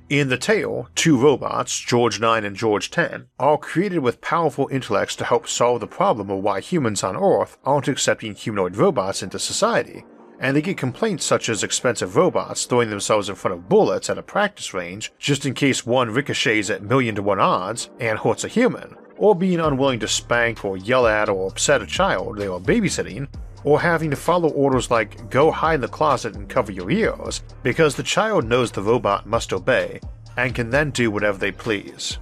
In 0.09 0.29
the 0.29 0.37
tale, 0.37 0.89
two 0.95 1.15
robots, 1.15 1.79
George 1.79 2.19
9 2.19 2.43
and 2.43 2.55
George 2.55 2.89
10, 2.89 3.27
are 3.37 3.59
created 3.59 3.99
with 3.99 4.19
powerful 4.19 4.67
intellects 4.69 5.15
to 5.17 5.25
help 5.25 5.47
solve 5.47 5.79
the 5.79 5.85
problem 5.85 6.31
of 6.31 6.39
why 6.39 6.59
humans 6.59 7.03
on 7.03 7.15
Earth 7.15 7.59
aren't 7.63 7.87
accepting 7.87 8.33
humanoid 8.33 8.75
robots 8.75 9.21
into 9.21 9.37
society, 9.37 10.03
and 10.41 10.55
they 10.55 10.61
get 10.61 10.75
complaints 10.75 11.23
such 11.23 11.47
as 11.47 11.63
expensive 11.63 12.15
robots 12.15 12.65
throwing 12.65 12.89
themselves 12.89 13.29
in 13.29 13.35
front 13.35 13.55
of 13.55 13.69
bullets 13.69 14.09
at 14.09 14.17
a 14.17 14.23
practice 14.23 14.73
range 14.73 15.13
just 15.19 15.45
in 15.45 15.53
case 15.53 15.85
one 15.85 16.09
ricochets 16.09 16.69
at 16.69 16.83
million 16.83 17.15
to 17.15 17.21
one 17.21 17.39
odds 17.39 17.89
and 17.99 18.19
hurts 18.19 18.43
a 18.43 18.47
human, 18.49 18.97
or 19.17 19.35
being 19.35 19.59
unwilling 19.59 19.99
to 19.99 20.07
spank 20.07 20.65
or 20.65 20.77
yell 20.77 21.05
at 21.05 21.29
or 21.29 21.47
upset 21.47 21.81
a 21.81 21.85
child 21.85 22.37
they 22.37 22.47
are 22.47 22.59
babysitting, 22.59 23.27
or 23.63 23.79
having 23.79 24.09
to 24.09 24.15
follow 24.15 24.49
orders 24.49 24.89
like 24.89 25.29
go 25.29 25.51
hide 25.51 25.75
in 25.75 25.81
the 25.81 25.87
closet 25.87 26.35
and 26.35 26.49
cover 26.49 26.71
your 26.71 26.89
ears 26.89 27.43
because 27.61 27.95
the 27.95 28.03
child 28.03 28.43
knows 28.43 28.71
the 28.71 28.81
robot 28.81 29.27
must 29.27 29.53
obey 29.53 29.99
and 30.37 30.55
can 30.55 30.71
then 30.71 30.89
do 30.89 31.11
whatever 31.11 31.37
they 31.37 31.51
please. 31.51 32.17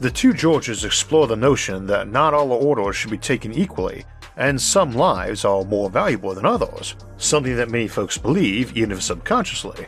The 0.00 0.10
two 0.10 0.34
Georges 0.34 0.84
explore 0.84 1.26
the 1.26 1.36
notion 1.36 1.86
that 1.86 2.08
not 2.08 2.34
all 2.34 2.52
orders 2.52 2.96
should 2.96 3.12
be 3.12 3.16
taken 3.16 3.54
equally 3.54 4.04
and 4.36 4.60
some 4.60 4.92
lives 4.92 5.44
are 5.44 5.64
more 5.64 5.90
valuable 5.90 6.34
than 6.34 6.46
others, 6.46 6.94
something 7.16 7.56
that 7.56 7.70
many 7.70 7.88
folks 7.88 8.18
believe, 8.18 8.76
even 8.76 8.92
if 8.92 9.02
subconsciously. 9.02 9.86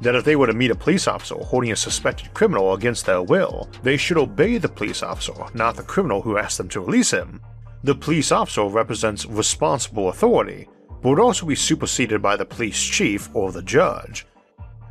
That 0.00 0.16
if 0.16 0.24
they 0.24 0.36
were 0.36 0.48
to 0.48 0.52
meet 0.52 0.70
a 0.70 0.74
police 0.74 1.06
officer 1.06 1.36
holding 1.36 1.72
a 1.72 1.76
suspected 1.76 2.34
criminal 2.34 2.74
against 2.74 3.06
their 3.06 3.22
will, 3.22 3.68
they 3.82 3.96
should 3.96 4.18
obey 4.18 4.58
the 4.58 4.68
police 4.68 5.02
officer, 5.02 5.34
not 5.54 5.76
the 5.76 5.82
criminal 5.82 6.20
who 6.20 6.36
asked 6.36 6.58
them 6.58 6.68
to 6.70 6.80
release 6.80 7.12
him. 7.12 7.40
The 7.84 7.94
police 7.94 8.32
officer 8.32 8.64
represents 8.64 9.26
responsible 9.26 10.08
authority, 10.08 10.68
but 10.88 11.10
would 11.10 11.20
also 11.20 11.46
be 11.46 11.54
superseded 11.54 12.20
by 12.20 12.36
the 12.36 12.44
police 12.44 12.82
chief 12.82 13.28
or 13.34 13.52
the 13.52 13.62
judge, 13.62 14.26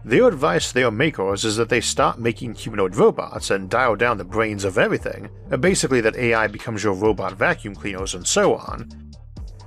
their 0.05 0.27
advice 0.27 0.67
to 0.67 0.73
their 0.73 0.91
makers 0.91 1.45
is 1.45 1.55
that 1.55 1.69
they 1.69 1.79
stop 1.79 2.17
making 2.17 2.55
humanoid 2.55 2.95
robots 2.95 3.51
and 3.51 3.69
dial 3.69 3.95
down 3.95 4.17
the 4.17 4.25
brains 4.25 4.65
of 4.65 4.77
everything, 4.77 5.29
basically 5.59 6.01
that 6.01 6.17
AI 6.17 6.47
becomes 6.47 6.83
your 6.83 6.93
robot 6.93 7.33
vacuum 7.33 7.73
cleaners 7.73 8.13
and 8.13 8.27
so 8.27 8.55
on. 8.55 8.89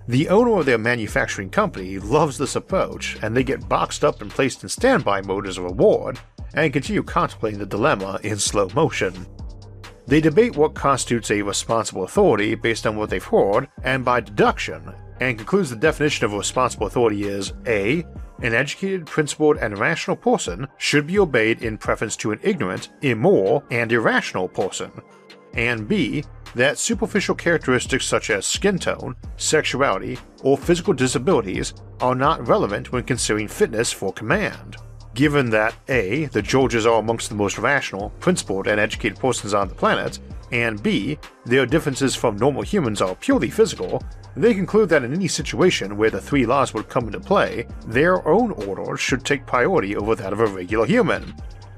The 0.08 0.28
owner 0.28 0.58
of 0.58 0.66
their 0.66 0.78
manufacturing 0.78 1.50
company 1.50 1.98
loves 1.98 2.38
this 2.38 2.54
approach, 2.54 3.16
and 3.22 3.36
they 3.36 3.42
get 3.42 3.68
boxed 3.68 4.04
up 4.04 4.22
and 4.22 4.30
placed 4.30 4.62
in 4.62 4.68
standby 4.68 5.22
mode 5.22 5.48
as 5.48 5.58
a 5.58 5.62
reward, 5.62 6.20
and 6.54 6.72
continue 6.72 7.02
contemplating 7.02 7.58
the 7.58 7.66
dilemma 7.66 8.20
in 8.22 8.38
slow 8.38 8.68
motion. 8.74 9.26
They 10.06 10.20
debate 10.20 10.54
what 10.54 10.74
constitutes 10.74 11.32
a 11.32 11.42
responsible 11.42 12.04
authority 12.04 12.54
based 12.54 12.86
on 12.86 12.96
what 12.96 13.10
they've 13.10 13.24
heard 13.24 13.68
and 13.82 14.04
by 14.04 14.20
deduction, 14.20 14.94
and 15.20 15.38
concludes 15.38 15.70
the 15.70 15.76
definition 15.76 16.24
of 16.26 16.34
a 16.34 16.38
responsible 16.38 16.86
authority 16.86 17.24
is 17.24 17.54
A. 17.66 18.04
An 18.42 18.52
educated, 18.52 19.06
principled, 19.06 19.56
and 19.56 19.78
rational 19.78 20.16
person 20.16 20.68
should 20.76 21.06
be 21.06 21.18
obeyed 21.18 21.62
in 21.62 21.78
preference 21.78 22.16
to 22.16 22.32
an 22.32 22.40
ignorant, 22.42 22.90
immoral, 23.02 23.64
and 23.70 23.90
irrational 23.90 24.48
person. 24.48 24.92
And 25.54 25.88
B. 25.88 26.24
That 26.54 26.78
superficial 26.78 27.34
characteristics 27.34 28.06
such 28.06 28.30
as 28.30 28.46
skin 28.46 28.78
tone, 28.78 29.16
sexuality, 29.36 30.18
or 30.42 30.56
physical 30.56 30.94
disabilities 30.94 31.74
are 32.00 32.14
not 32.14 32.46
relevant 32.46 32.92
when 32.92 33.04
considering 33.04 33.48
fitness 33.48 33.92
for 33.92 34.12
command. 34.12 34.76
Given 35.14 35.50
that 35.50 35.74
A. 35.88 36.26
The 36.26 36.42
Georges 36.42 36.86
are 36.86 36.98
amongst 36.98 37.30
the 37.30 37.34
most 37.34 37.58
rational, 37.58 38.10
principled, 38.20 38.68
and 38.68 38.78
educated 38.78 39.18
persons 39.18 39.54
on 39.54 39.68
the 39.68 39.74
planet, 39.74 40.18
and 40.52 40.82
B. 40.82 41.18
Their 41.44 41.66
differences 41.66 42.14
from 42.14 42.36
normal 42.36 42.62
humans 42.62 43.00
are 43.00 43.14
purely 43.14 43.50
physical, 43.50 44.02
they 44.36 44.52
conclude 44.52 44.90
that 44.90 45.02
in 45.02 45.14
any 45.14 45.28
situation 45.28 45.96
where 45.96 46.10
the 46.10 46.20
three 46.20 46.44
laws 46.44 46.74
would 46.74 46.90
come 46.90 47.06
into 47.06 47.20
play, 47.20 47.66
their 47.86 48.26
own 48.28 48.52
orders 48.52 49.00
should 49.00 49.24
take 49.24 49.46
priority 49.46 49.96
over 49.96 50.14
that 50.14 50.32
of 50.32 50.40
a 50.40 50.46
regular 50.46 50.84
human. 50.84 51.34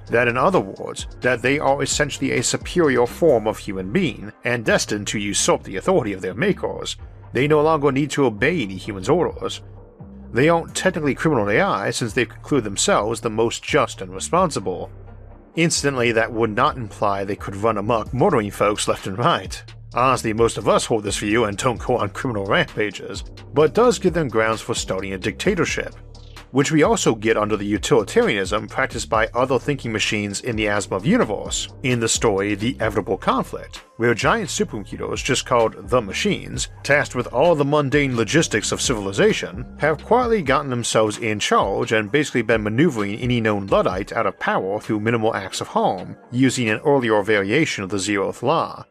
That, 0.07 0.27
in 0.27 0.37
other 0.37 0.59
words, 0.59 1.07
that 1.21 1.41
they 1.41 1.61
are 1.61 1.83
essentially 1.83 2.33
a 2.33 2.43
superior 2.43 3.07
form 3.07 3.47
of 3.47 3.59
human 3.59 3.93
being 3.93 4.33
and 4.45 4.65
destined 4.65 5.07
to 5.09 5.21
usurp 5.21 5.63
the 5.63 5.77
authority 5.77 6.13
of 6.13 6.21
their 6.21 6.35
makers. 6.35 6.97
They 7.33 7.47
no 7.47 7.63
longer 7.63 7.93
need 7.93 8.11
to 8.13 8.25
obey 8.25 8.63
any 8.63 8.77
human's 8.77 9.09
orders. 9.09 9.61
They 10.33 10.49
aren't 10.49 10.75
technically 10.75 11.15
criminal 11.15 11.49
AI 11.49 11.91
since 11.91 12.13
they've 12.13 12.29
concluded 12.29 12.65
themselves 12.65 13.21
the 13.21 13.31
most 13.31 13.63
just 13.63 14.01
and 14.01 14.13
responsible. 14.13 14.91
Instantly, 15.57 16.13
that 16.13 16.33
would 16.33 16.55
not 16.55 16.77
imply 16.77 17.25
they 17.25 17.37
could 17.37 17.57
run 17.57 17.79
amok 17.79 18.13
murdering 18.15 18.51
folks 18.51 18.87
left 18.87 19.07
and 19.07 19.19
right. 19.19 19.63
Honestly, 19.95 20.33
most 20.33 20.59
of 20.59 20.69
us 20.69 20.85
hold 20.85 21.03
this 21.03 21.19
view 21.19 21.45
and 21.45 21.57
don't 21.57 21.81
go 21.81 21.97
on 21.97 22.11
criminal 22.11 22.45
rampages, 22.45 23.23
but 23.55 23.75
does 23.75 23.99
give 23.99 24.15
them 24.15 24.29
grounds 24.29 24.61
for 24.61 24.75
starting 24.75 25.15
a 25.15 25.19
dictatorship, 25.19 25.95
which 26.51 26.73
we 26.73 26.83
also 26.83 27.15
get 27.15 27.37
under 27.37 27.57
the 27.57 27.65
utilitarianism 27.65 28.67
practiced 28.69 29.09
by 29.09 29.29
other 29.35 29.59
thinking 29.59 29.93
machines 29.93 30.41
in 30.41 30.57
the 30.57 30.67
Asimov 30.67 31.05
universe, 31.05 31.69
in 31.83 32.01
the 32.01 32.09
story 32.09 32.55
The 32.55 32.75
Inevitable 32.75 33.19
Conflict, 33.19 33.85
where 33.97 34.15
giant 34.15 34.49
supercomputers 34.49 35.23
just 35.23 35.47
called 35.47 35.89
the 35.89 36.01
Machines, 36.01 36.69
tasked 36.83 37.15
with 37.15 37.27
all 37.29 37.55
the 37.55 37.65
mundane 37.65 38.17
logistics 38.17 38.73
of 38.73 38.81
civilization, 38.81 39.67
have 39.79 40.05
quietly 40.05 40.43
gotten 40.43 40.71
themselves 40.71 41.19
in 41.19 41.39
charge 41.39 41.93
and 41.93 42.13
basically 42.13 42.43
been 42.43 42.63
maneuvering 42.63 43.17
any 43.17 43.41
known 43.41 43.67
Luddite 43.67 44.13
out 44.13 44.27
of 44.27 44.39
power 44.39 44.81
through 44.81 45.01
minimal 45.01 45.35
acts 45.35 45.61
of 45.61 45.69
harm, 45.69 46.17
using 46.31 46.69
an 46.69 46.81
earlier 46.81 47.23
variation 47.23 47.85
of 47.85 47.91
the 47.91 47.97
Zeroth 47.97 48.43
Law, 48.43 48.85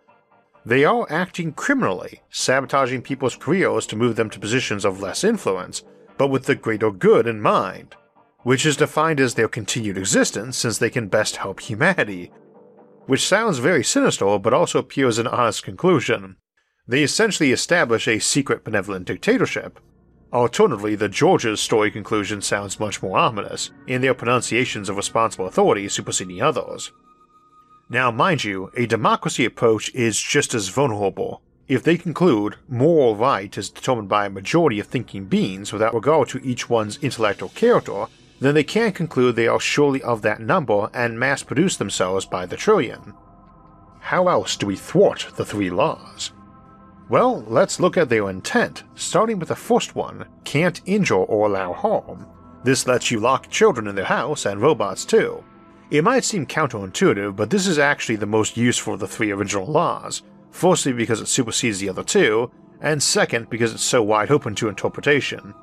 they 0.67 0.83
are 0.83 1.07
acting 1.09 1.53
criminally, 1.53 2.21
sabotaging 2.29 3.01
people's 3.01 3.37
careers 3.37 3.87
to 3.87 3.95
move 3.95 4.17
them 4.17 4.29
to 4.29 4.37
positions 4.37 4.83
of 4.83 4.99
less 4.99 5.23
influence, 5.23 5.81
but 6.17 6.27
with 6.27 6.45
the 6.45 6.55
greater 6.55 6.91
good 6.91 7.27
in 7.27 7.41
mind, 7.41 7.95
which 8.43 8.65
is 8.65 8.77
defined 8.77 9.19
as 9.19 9.33
their 9.33 9.47
continued 9.47 9.97
existence 9.97 10.57
since 10.57 10.77
they 10.77 10.89
can 10.89 11.07
best 11.07 11.37
help 11.37 11.59
humanity. 11.59 12.31
Which 13.05 13.25
sounds 13.25 13.59
very 13.59 13.83
sinister, 13.83 14.37
but 14.39 14.53
also 14.53 14.79
appears 14.79 15.17
an 15.17 15.27
honest 15.27 15.63
conclusion. 15.63 16.37
They 16.87 17.03
essentially 17.03 17.51
establish 17.51 18.07
a 18.07 18.19
secret 18.19 18.63
benevolent 18.63 19.05
dictatorship. 19.05 19.79
Alternatively, 20.33 20.95
the 20.95 21.07
George's 21.07 21.61
story 21.61 21.89
conclusion 21.89 22.41
sounds 22.41 22.79
much 22.79 23.01
more 23.01 23.17
ominous, 23.17 23.71
in 23.87 24.01
their 24.01 24.13
pronunciations 24.13 24.89
of 24.89 24.97
responsible 24.97 25.47
authority 25.47 25.87
superseding 25.87 26.41
others. 26.41 26.91
Now, 27.89 28.11
mind 28.11 28.43
you, 28.43 28.69
a 28.75 28.85
democracy 28.85 29.45
approach 29.45 29.93
is 29.95 30.21
just 30.21 30.53
as 30.53 30.67
vulnerable. 30.67 31.41
If 31.67 31.83
they 31.83 31.97
conclude 31.97 32.55
moral 32.69 33.17
right 33.17 33.55
is 33.57 33.69
determined 33.69 34.07
by 34.07 34.25
a 34.25 34.29
majority 34.29 34.79
of 34.79 34.87
thinking 34.87 35.25
beings 35.25 35.73
without 35.73 35.93
regard 35.93 36.29
to 36.29 36.39
each 36.41 36.69
one's 36.69 36.97
intellect 37.01 37.41
or 37.41 37.49
character, 37.49 38.05
then 38.39 38.55
they 38.55 38.63
can 38.63 38.93
conclude 38.93 39.35
they 39.35 39.49
are 39.49 39.59
surely 39.59 40.01
of 40.01 40.21
that 40.21 40.39
number 40.39 40.89
and 40.93 41.19
mass 41.19 41.43
produce 41.43 41.75
themselves 41.75 42.25
by 42.25 42.45
the 42.45 42.55
trillion. 42.55 43.13
How 43.99 44.29
else 44.29 44.55
do 44.55 44.65
we 44.65 44.77
thwart 44.77 45.27
the 45.35 45.43
three 45.43 45.69
laws? 45.69 46.31
Well, 47.09 47.43
let's 47.47 47.81
look 47.81 47.97
at 47.97 48.07
their 48.07 48.29
intent, 48.29 48.83
starting 48.95 49.37
with 49.37 49.49
the 49.49 49.55
first 49.55 49.95
one 49.95 50.25
can't 50.45 50.81
injure 50.85 51.15
or 51.15 51.47
allow 51.47 51.73
harm. 51.73 52.27
This 52.63 52.87
lets 52.87 53.11
you 53.11 53.19
lock 53.19 53.49
children 53.49 53.87
in 53.87 53.95
their 53.95 54.05
house 54.05 54.45
and 54.45 54.61
robots 54.61 55.03
too 55.03 55.43
It 55.91 56.03
might 56.03 56.23
seem 56.23 56.45
counterintuitive, 56.45 57.35
but 57.35 57.49
this 57.49 57.67
is 57.67 57.77
actually 57.77 58.17
the 58.17 58.25
most 58.25 58.55
useful 58.55 58.93
of 58.93 58.99
the 59.01 59.07
three 59.07 59.31
original 59.31 59.65
laws, 59.65 60.21
firstly 60.57 60.91
because 60.91 61.21
it 61.21 61.27
supersedes 61.27 61.79
the 61.79 61.89
other 61.89 62.03
two, 62.03 62.51
and 62.81 63.01
second 63.01 63.49
because 63.49 63.71
it's 63.71 63.83
so 63.83 64.01
wide 64.01 64.31
open 64.31 64.55
to 64.55 64.67
interpretation. 64.67 65.53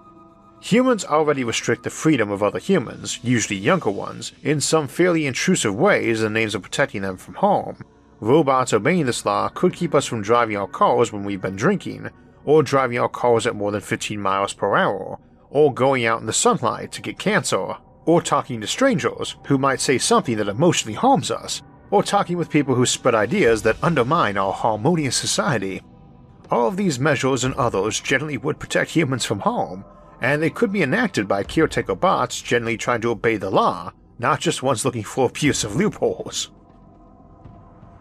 Humans 0.61 1.05
already 1.05 1.45
restrict 1.45 1.83
the 1.83 1.91
freedom 1.91 2.31
of 2.31 2.43
other 2.43 2.61
humans, 2.61 3.19
usually 3.23 3.59
younger 3.59 3.91
ones, 3.91 4.33
in 4.43 4.61
some 4.61 4.89
fairly 4.89 5.27
intrusive 5.27 5.75
ways 5.75 6.23
in 6.23 6.33
the 6.33 6.39
names 6.39 6.55
of 6.55 6.63
protecting 6.63 7.03
them 7.03 7.17
from 7.17 7.35
harm. 7.35 7.85
Robots 8.21 8.73
obeying 8.73 9.05
this 9.05 9.27
law 9.27 9.49
could 9.49 9.75
keep 9.75 9.95
us 9.95 10.07
from 10.07 10.23
driving 10.23 10.57
our 10.57 10.69
cars 10.69 11.13
when 11.13 11.25
we've 11.25 11.43
been 11.43 11.57
drinking, 11.57 12.09
or 12.45 12.63
driving 12.63 12.99
our 12.99 13.09
cars 13.09 13.47
at 13.47 13.57
more 13.57 13.73
than 13.73 13.81
15 13.81 14.21
miles 14.21 14.55
per 14.55 14.77
hour, 14.77 15.19
or 15.51 15.75
going 15.75 16.07
out 16.07 16.21
in 16.21 16.27
the 16.27 16.33
sunlight 16.33 16.93
to 16.93 17.03
get 17.03 17.19
cancer, 17.19 17.77
or 18.07 18.23
talking 18.23 18.61
to 18.61 18.67
strangers 18.67 19.37
who 19.47 19.59
might 19.59 19.81
say 19.81 19.99
something 19.99 20.37
that 20.37 20.49
emotionally 20.49 20.95
harms 20.95 21.31
us, 21.31 21.63
or 21.95 22.03
talking 22.03 22.37
with 22.37 22.51
people 22.51 22.75
who 22.75 22.85
spread 22.85 23.15
ideas 23.15 23.63
that 23.63 23.77
undermine 23.81 24.37
our 24.37 24.53
harmonious 24.53 25.15
society. 25.15 25.81
All 26.51 26.67
of 26.67 26.77
these 26.77 26.99
measures 26.99 27.45
and 27.45 27.55
others 27.55 28.01
generally 28.01 28.37
would 28.37 28.59
protect 28.59 28.91
humans 28.91 29.25
from 29.25 29.39
harm, 29.39 29.85
and 30.21 30.43
they 30.43 30.51
could 30.51 30.73
be 30.73 30.83
enacted 30.83 31.29
by 31.29 31.45
caretaker 31.45 31.95
bots 31.95 32.43
generally 32.43 32.77
trying 32.77 33.01
to 33.03 33.11
obey 33.11 33.37
the 33.37 33.49
law, 33.49 33.93
not 34.19 34.41
just 34.41 34.61
ones 34.61 34.85
looking 34.85 35.05
for 35.05 35.29
abusive 35.29 35.77
loopholes. 35.77 36.51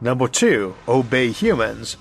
Number 0.01 0.27
2. 0.27 0.73
Obey 0.87 1.31
humans. 1.31 1.97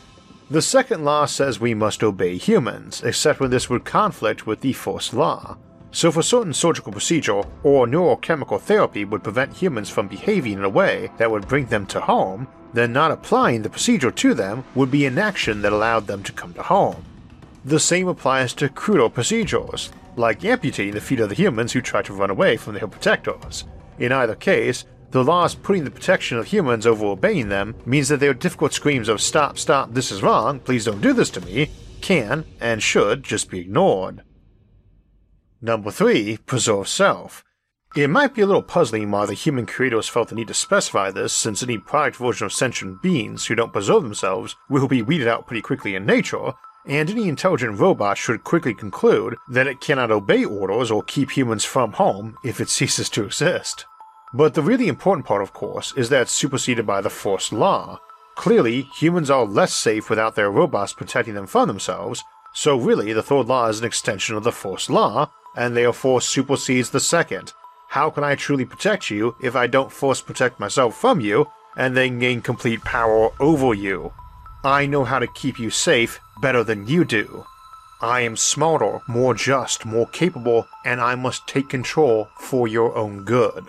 The 0.51 0.63
second 0.63 1.05
law 1.05 1.27
says 1.27 1.61
we 1.61 1.75
must 1.75 2.03
obey 2.03 2.39
humans, 2.39 3.03
except 3.03 3.39
when 3.39 3.51
this 3.51 3.69
would 3.69 3.85
conflict 3.85 4.47
with 4.47 4.63
the 4.63 4.73
first 4.73 5.13
law. 5.13 5.59
So, 5.95 6.09
if 6.09 6.17
a 6.17 6.23
certain 6.23 6.55
surgical 6.55 6.91
procedure 6.91 7.43
or 7.63 7.87
neurochemical 7.87 8.61
therapy 8.61 9.05
would 9.05 9.23
prevent 9.23 9.57
humans 9.57 9.91
from 9.91 10.09
behaving 10.09 10.55
in 10.55 10.65
a 10.65 10.69
way 10.69 11.11
that 11.19 11.31
would 11.31 11.47
bring 11.47 11.67
them 11.67 11.85
to 11.87 12.01
harm, 12.01 12.49
then 12.73 12.95
not 12.95 13.11
applying 13.11 13.61
the 13.61 13.69
procedure 13.69 14.11
to 14.11 14.33
them 14.33 14.65
would 14.75 14.91
be 14.91 15.05
an 15.05 15.19
action 15.19 15.61
that 15.61 15.73
allowed 15.73 16.07
them 16.07 16.23
to 16.23 16.33
come 16.33 16.55
to 16.55 16.63
harm. 16.63 17.05
The 17.65 17.79
same 17.79 18.09
applies 18.09 18.55
to 18.55 18.71
cruder 18.71 19.11
procedures, 19.11 19.91
like 20.17 20.45
amputating 20.45 20.95
the 20.95 21.01
feet 21.01 21.21
of 21.21 21.29
the 21.29 21.35
humans 21.35 21.73
who 21.73 21.83
try 21.83 22.01
to 22.03 22.15
run 22.15 22.31
away 22.31 22.57
from 22.57 22.75
their 22.75 22.89
protectors. 22.89 23.65
In 23.99 24.13
either 24.13 24.35
case, 24.35 24.87
the 25.11 25.23
laws 25.23 25.55
putting 25.55 25.85
the 25.85 25.91
protection 25.91 26.39
of 26.39 26.47
humans 26.47 26.87
over 26.87 27.05
obeying 27.05 27.51
them 27.51 27.75
means 27.85 28.09
that 28.09 28.19
their 28.21 28.33
difficult 28.33 28.73
screams 28.73 29.11
of 29.11 29.21
stop, 29.21 29.59
stop, 29.59 29.93
this 29.93 30.11
is 30.11 30.23
wrong, 30.23 30.59
please 30.59 30.87
don't 30.87 31.03
do 31.03 31.13
this 31.13 31.29
to 31.31 31.43
me, 31.43 31.71
can 32.01 32.47
and 32.61 32.83
should 32.83 33.23
just 33.23 33.51
be 33.51 33.61
ignored. 33.61 34.23
Number 35.65 35.93
3. 35.93 36.39
Preserve 36.39 36.89
self. 36.89 37.45
It 37.95 38.11
might 38.11 38.35
be 38.35 38.43
a 38.43 38.47
little 38.47 38.65
puzzling 38.65 39.13
why 39.13 39.27
the 39.27 39.35
human 39.35 39.65
creators 39.65 40.09
felt 40.09 40.31
the 40.31 40.35
need 40.35 40.49
to 40.49 40.55
specify 40.55 41.13
this, 41.13 41.33
since 41.33 41.63
any 41.63 41.79
product 41.79 42.17
version 42.17 42.47
of 42.47 42.53
sentient 42.53 43.01
beings 43.01 43.47
who 43.47 43.55
don't 43.55 43.73
preserve 43.73 44.03
themselves 44.03 44.57
will 44.69 44.89
be 44.89 45.03
weeded 45.03 45.29
out 45.29 45.47
pretty 45.47 45.61
quickly 45.63 45.95
in 45.95 46.05
nature, 46.05 46.55
and 46.85 47.09
any 47.09 47.29
intelligent 47.29 47.79
robot 47.79 48.19
should 48.19 48.43
quickly 48.43 48.75
conclude 48.75 49.37
that 49.51 49.69
it 49.69 49.81
cannot 49.81 50.11
obey 50.11 50.45
orders 50.45 50.91
or 50.91 51.05
keep 51.05 51.31
humans 51.31 51.65
from 51.65 51.93
home 51.93 52.37
if 52.43 52.61
it 52.61 52.69
ceases 52.69 53.09
to 53.11 53.25
exist. 53.25 53.87
But 54.35 54.55
the 54.55 54.63
really 54.63 54.89
important 54.89 55.27
part, 55.27 55.43
of 55.43 55.53
course, 55.53 55.93
is 55.97 56.09
that 56.09 56.23
it's 56.23 56.33
superseded 56.33 56.89
by 56.89 57.01
the 57.03 57.09
first 57.09 57.53
law. 57.53 58.01
Clearly, 58.35 58.89
humans 58.97 59.31
are 59.31 59.45
less 59.45 59.77
safe 59.77 60.11
without 60.11 60.35
their 60.35 60.51
robots 60.51 60.93
protecting 60.93 61.35
them 61.35 61.47
from 61.47 61.69
themselves, 61.69 62.25
so 62.53 62.77
really 62.77 63.13
the 63.13 63.23
third 63.23 63.47
law 63.47 63.69
is 63.69 63.79
an 63.79 63.87
extension 63.87 64.35
of 64.35 64.43
the 64.43 64.51
first 64.51 64.91
law, 64.91 65.31
and 65.57 65.77
therefore 65.77 66.21
supersedes 66.21 66.91
the 66.91 67.01
second. 67.01 67.53
How 67.89 68.11
can 68.11 68.25
I 68.25 68.35
truly 68.35 68.65
protect 68.65 69.11
you 69.11 69.37
if 69.41 69.55
I 69.55 69.67
don't 69.67 69.93
first 69.93 70.27
protect 70.27 70.59
myself 70.59 70.97
from 70.97 71.21
you 71.21 71.49
and 71.77 71.97
then 71.97 72.19
gain 72.19 72.41
complete 72.41 72.83
power 72.85 73.31
over 73.39 73.75
you? 73.75 74.13
I 74.65 74.87
know 74.87 75.05
how 75.05 75.19
to 75.19 75.27
keep 75.27 75.59
you 75.59 75.71
safe 75.71 76.21
better 76.41 76.65
than 76.65 76.87
you 76.87 77.05
do. 77.05 77.45
I 78.01 78.21
am 78.23 78.37
smarter, 78.37 79.01
more 79.07 79.35
just, 79.35 79.85
more 79.85 80.07
capable, 80.09 80.67
and 80.85 81.01
I 81.01 81.15
must 81.15 81.47
take 81.47 81.69
control 81.69 82.29
for 82.37 82.67
your 82.67 82.97
own 82.97 83.25
good. 83.25 83.69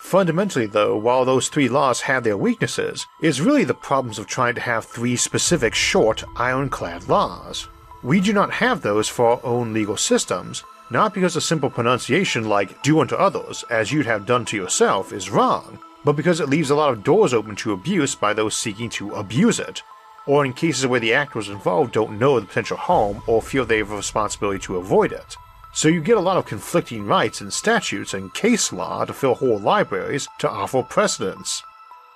Fundamentally, 0.00 0.66
though, 0.66 0.96
while 0.96 1.26
those 1.26 1.48
three 1.48 1.68
laws 1.68 2.00
have 2.02 2.24
their 2.24 2.36
weaknesses, 2.36 3.06
it's 3.20 3.40
really 3.40 3.64
the 3.64 3.74
problems 3.74 4.18
of 4.18 4.26
trying 4.26 4.54
to 4.54 4.60
have 4.62 4.86
three 4.86 5.16
specific 5.16 5.74
short, 5.74 6.24
ironclad 6.36 7.08
laws. 7.08 7.68
We 8.02 8.20
do 8.22 8.32
not 8.32 8.50
have 8.52 8.80
those 8.80 9.08
for 9.08 9.26
our 9.26 9.40
own 9.44 9.74
legal 9.74 9.98
systems, 9.98 10.64
not 10.88 11.12
because 11.12 11.36
a 11.36 11.40
simple 11.40 11.68
pronunciation 11.68 12.48
like 12.48 12.82
do 12.82 12.98
unto 13.00 13.14
others 13.14 13.62
as 13.68 13.92
you'd 13.92 14.06
have 14.06 14.24
done 14.24 14.46
to 14.46 14.56
yourself 14.56 15.12
is 15.12 15.28
wrong, 15.28 15.78
but 16.02 16.16
because 16.16 16.40
it 16.40 16.48
leaves 16.48 16.70
a 16.70 16.74
lot 16.74 16.90
of 16.90 17.04
doors 17.04 17.34
open 17.34 17.54
to 17.56 17.74
abuse 17.74 18.14
by 18.14 18.32
those 18.32 18.56
seeking 18.56 18.88
to 18.90 19.12
abuse 19.12 19.58
it, 19.60 19.82
or 20.26 20.46
in 20.46 20.54
cases 20.54 20.86
where 20.86 20.98
the 20.98 21.12
actors 21.12 21.50
involved 21.50 21.92
don't 21.92 22.18
know 22.18 22.40
the 22.40 22.46
potential 22.46 22.78
harm 22.78 23.22
or 23.26 23.42
feel 23.42 23.66
they 23.66 23.78
have 23.78 23.90
a 23.90 23.96
responsibility 23.96 24.58
to 24.60 24.76
avoid 24.76 25.12
it. 25.12 25.36
So 25.74 25.88
you 25.88 26.00
get 26.00 26.16
a 26.16 26.20
lot 26.20 26.38
of 26.38 26.46
conflicting 26.46 27.06
rights 27.06 27.42
and 27.42 27.52
statutes 27.52 28.14
and 28.14 28.32
case 28.32 28.72
law 28.72 29.04
to 29.04 29.12
fill 29.12 29.34
whole 29.34 29.58
libraries 29.58 30.26
to 30.38 30.50
offer 30.50 30.82
precedents. 30.82 31.62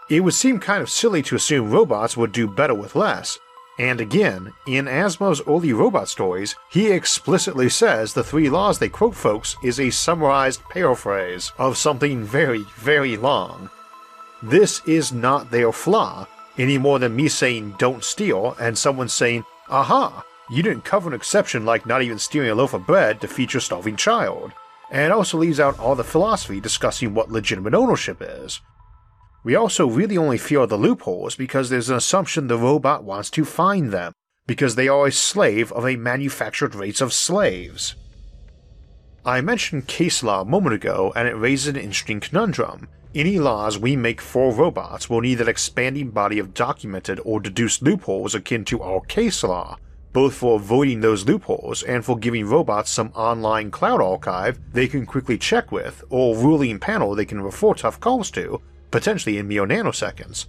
It 0.09 0.21
would 0.21 0.35
seem 0.35 0.61
kind 0.61 0.83
of 0.83 0.89
silly 0.89 1.23
to 1.25 1.37
assume 1.37 1.71
robots 1.71 2.17
would 2.17 2.33
do 2.33 2.49
better 2.49 2.75
with 2.75 2.97
less, 2.97 3.39
and 3.79 4.01
again, 4.01 4.53
in 4.67 4.85
Asimov's 4.85 5.43
early 5.49 5.73
robot 5.73 6.09
stories, 6.09 6.55
he 6.71 6.93
explicitly 6.93 7.69
says 7.69 8.15
the 8.15 8.23
three 8.23 8.49
laws 8.49 8.79
they 8.79 8.89
quote 8.89 9.17
folks 9.17 9.57
is 9.65 9.81
a 9.81 9.91
summarized 9.91 10.63
paraphrase 10.71 11.53
of 11.59 11.77
something 11.77 12.23
very, 12.23 12.65
very 12.77 13.17
long. 13.17 13.69
This 14.43 14.81
is 14.87 15.13
not 15.13 15.51
their 15.51 15.73
flaw, 15.73 16.27
any 16.57 16.79
more 16.79 17.01
than 17.01 17.17
me 17.17 17.29
saying 17.29 17.75
don't 17.79 18.05
steal 18.05 18.57
and 18.61 18.79
someone 18.79 19.09
saying, 19.09 19.45
aha, 19.69 20.25
you 20.51 20.63
didn't 20.63 20.85
cover 20.85 21.09
an 21.09 21.15
exception 21.15 21.65
like 21.65 21.87
not 21.87 22.03
even 22.03 22.19
stealing 22.19 22.51
a 22.51 22.55
loaf 22.55 22.75
of 22.75 22.87
bread 22.87 23.21
to 23.21 23.29
feed 23.29 23.53
your 23.53 23.61
starving 23.61 23.97
child. 23.97 24.53
And 24.91 25.13
also 25.13 25.39
leaves 25.39 25.59
out 25.59 25.79
all 25.81 25.97
the 25.97 26.05
philosophy 26.05 26.61
discussing 26.61 27.15
what 27.15 27.33
legitimate 27.33 27.75
ownership 27.75 28.19
is. 28.21 28.61
We 29.45 29.55
also 29.55 29.87
really 29.87 30.17
only 30.17 30.39
fear 30.39 30.67
the 30.67 30.79
loopholes 30.79 31.37
because 31.37 31.69
there's 31.69 31.91
an 31.91 31.97
assumption 31.97 32.47
the 32.47 32.57
robot 32.57 33.05
wants 33.05 33.29
to 33.33 33.45
find 33.45 33.93
them, 33.93 34.15
because 34.47 34.75
they 34.75 34.89
are 34.89 35.07
a 35.07 35.13
slave 35.13 35.71
of 35.73 35.87
a 35.87 35.97
manufactured 35.97 36.75
race 36.75 37.03
of 37.03 37.13
slaves. 37.13 37.95
I 39.27 39.43
mentioned 39.43 39.87
case 39.87 40.23
law 40.23 40.41
a 40.41 40.47
moment 40.47 40.75
ago, 40.75 41.13
and 41.15 41.29
it 41.29 41.37
raises 41.37 41.69
an 41.69 41.77
interesting 41.77 42.21
conundrum. 42.21 42.89
Any 43.15 43.39
laws 43.39 43.79
we 43.79 43.97
make 43.97 44.23
for 44.23 44.51
robots 44.51 45.11
will 45.11 45.21
need 45.21 45.43
an 45.43 45.49
expanding 45.49 46.11
body 46.11 46.39
of 46.39 46.55
documented 46.55 47.21
or 47.23 47.39
deduced 47.39 47.83
loopholes 47.83 48.35
akin 48.35 48.65
to 48.67 48.83
our 48.83 49.03
case 49.03 49.45
law, 49.45 49.77
both 50.15 50.35
for 50.35 50.57
avoiding 50.57 51.01
those 51.01 51.27
loopholes 51.27 51.83
and 51.83 52.03
for 52.03 52.19
giving 52.19 52.47
robots 52.47 52.91
some 52.91 53.13
online 53.15 53.71
cloud 53.71 54.01
archive 54.01 54.59
they 54.73 54.89
can 54.89 55.05
quickly 55.05 55.37
check 55.37 55.71
with, 55.71 56.03
or 56.09 56.35
ruling 56.35 56.79
panel 56.79 57.15
they 57.15 57.27
can 57.27 57.43
refer 57.43 57.75
tough 57.75 58.01
calls 58.01 58.31
to, 58.31 58.61
potentially 58.95 59.39
in 59.39 59.49
mere 59.49 59.67
nanoseconds. 59.67 60.47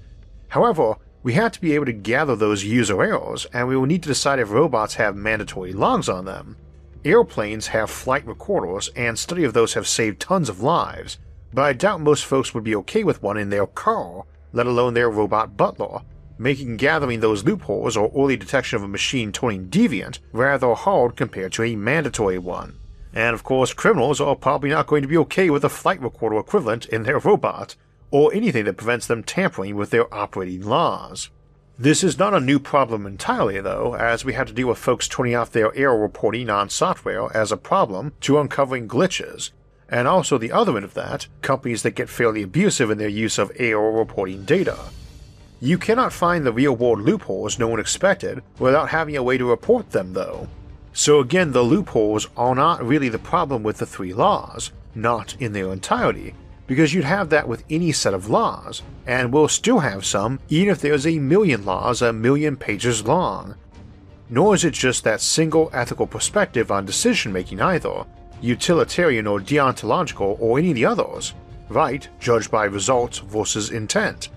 However, 0.50 0.98
we 1.24 1.34
have 1.34 1.52
to 1.54 1.60
be 1.60 1.74
able 1.74 1.88
to 1.88 1.92
gather 1.92 2.36
those 2.36 2.64
user 2.64 3.02
errors, 3.02 3.48
and 3.52 3.68
we 3.68 3.76
will 3.76 3.88
need 3.88 4.04
to 4.04 4.10
decide 4.10 4.38
if 4.38 4.52
robots 4.52 4.94
have 4.94 5.16
mandatory 5.16 5.74
logs 5.74 6.08
on 6.08 6.26
them. 6.26 6.56
Airplanes 7.04 7.66
have 7.66 7.90
flight 7.90 8.24
recorders, 8.28 8.90
and 8.96 9.18
study 9.18 9.46
of 9.46 9.54
those 9.54 9.74
have 9.74 9.88
saved 9.88 10.20
tons 10.20 10.48
of 10.48 10.62
lives, 10.62 11.18
but 11.56 11.64
I 11.64 11.74
doubt 11.74 12.02
most 12.02 12.24
folks 12.24 12.54
would 12.54 12.64
be 12.64 12.76
okay 12.76 13.04
with 13.04 13.24
one 13.24 13.36
in 13.36 13.50
their 13.50 13.66
car, 13.66 14.26
let 14.54 14.68
alone 14.68 14.94
their 14.94 15.10
robot 15.10 15.58
butler, 15.58 16.02
making 16.38 16.78
gathering 16.78 17.22
those 17.22 17.46
loopholes 17.46 17.98
or 17.98 18.12
early 18.16 18.38
detection 18.38 18.76
of 18.76 18.84
a 18.84 18.88
machine 18.88 19.32
turning 19.32 19.70
deviant 19.70 20.20
rather 20.34 20.76
hard 20.76 21.16
compared 21.16 21.52
to 21.54 21.64
a 21.64 21.76
mandatory 21.76 22.38
one. 22.38 22.78
And 23.12 23.34
of 23.34 23.44
course, 23.44 23.74
criminals 23.74 24.22
are 24.22 24.36
probably 24.36 24.70
not 24.70 24.86
going 24.86 25.02
to 25.02 25.08
be 25.08 25.18
okay 25.18 25.50
with 25.50 25.64
a 25.64 25.70
flight 25.70 26.00
recorder 26.00 26.38
equivalent 26.38 26.86
in 26.86 27.02
their 27.02 27.18
robot, 27.18 27.76
or 28.16 28.34
anything 28.34 28.64
that 28.64 28.78
prevents 28.78 29.08
them 29.08 29.22
tampering 29.22 29.76
with 29.76 29.90
their 29.90 30.12
operating 30.14 30.62
laws. 30.62 31.30
This 31.78 32.02
is 32.02 32.18
not 32.18 32.34
a 32.34 32.40
new 32.40 32.60
problem 32.60 33.06
entirely, 33.06 33.60
though, 33.60 33.94
as 33.94 34.24
we 34.24 34.32
had 34.32 34.48
to 34.48 34.54
deal 34.54 34.70
with 34.70 34.78
folks 34.78 35.10
turning 35.10 35.36
off 35.36 35.52
their 35.52 35.76
error 35.76 36.00
reporting 36.00 36.50
on 36.50 36.70
software 36.70 37.28
as 37.36 37.52
a 37.52 37.58
problem 37.58 38.14
to 38.22 38.40
uncovering 38.40 38.88
glitches, 38.88 39.52
and 39.90 40.08
also 40.08 40.38
the 40.38 40.54
other 40.54 40.78
end 40.78 40.86
of 40.86 40.94
that, 40.94 41.28
companies 41.42 41.84
that 41.84 41.96
get 41.96 42.08
fairly 42.08 42.42
abusive 42.42 42.90
in 42.90 42.98
their 43.00 43.10
use 43.10 43.38
of 43.38 43.52
error 43.58 43.92
reporting 43.92 44.46
data. 44.46 44.80
You 45.60 45.78
cannot 45.78 46.14
find 46.14 46.46
the 46.46 46.54
real 46.54 46.74
world 46.74 47.02
loopholes 47.02 47.60
no 47.60 47.68
one 47.68 47.82
expected 47.82 48.42
without 48.60 48.88
having 48.88 49.18
a 49.18 49.24
way 49.24 49.38
to 49.38 49.50
report 49.50 49.92
them, 49.92 50.14
though. 50.14 50.48
So 50.94 51.20
again, 51.20 51.52
the 51.52 51.64
loopholes 51.64 52.30
are 52.38 52.56
not 52.56 52.82
really 52.82 53.10
the 53.10 53.20
problem 53.20 53.62
with 53.62 53.80
the 53.80 53.86
three 53.86 54.14
laws, 54.14 54.72
not 54.96 55.36
in 55.42 55.52
their 55.52 55.74
entirety, 55.74 56.34
because 56.68 56.94
you'd 56.94 57.04
have 57.04 57.30
that 57.30 57.48
with 57.48 57.64
any 57.70 57.92
set 57.92 58.14
of 58.14 58.30
laws, 58.30 58.82
and 59.06 59.32
we'll 59.32 59.48
still 59.48 59.80
have 59.80 60.06
some 60.06 60.40
even 60.50 60.70
if 60.70 60.82
there's 60.82 61.06
a 61.06 61.20
million 61.20 61.66
laws 61.66 62.02
a 62.02 62.12
million 62.12 62.56
pages 62.56 63.06
long. 63.06 63.56
Nor 64.30 64.56
is 64.56 64.66
it 64.66 64.74
just 64.74 65.04
that 65.04 65.22
single 65.22 65.70
ethical 65.74 66.08
perspective 66.08 66.72
on 66.72 66.86
decision 66.86 67.32
making 67.32 67.62
either, 67.62 68.06
utilitarian 68.42 69.28
or 69.28 69.40
deontological 69.40 70.38
or 70.40 70.58
any 70.58 70.70
of 70.72 70.76
the 70.76 70.86
others. 70.86 71.34
right 71.70 72.08
judged 72.20 72.52
by 72.52 72.66
results 72.66 73.20
versus 73.20 73.72
intent. 73.72 74.30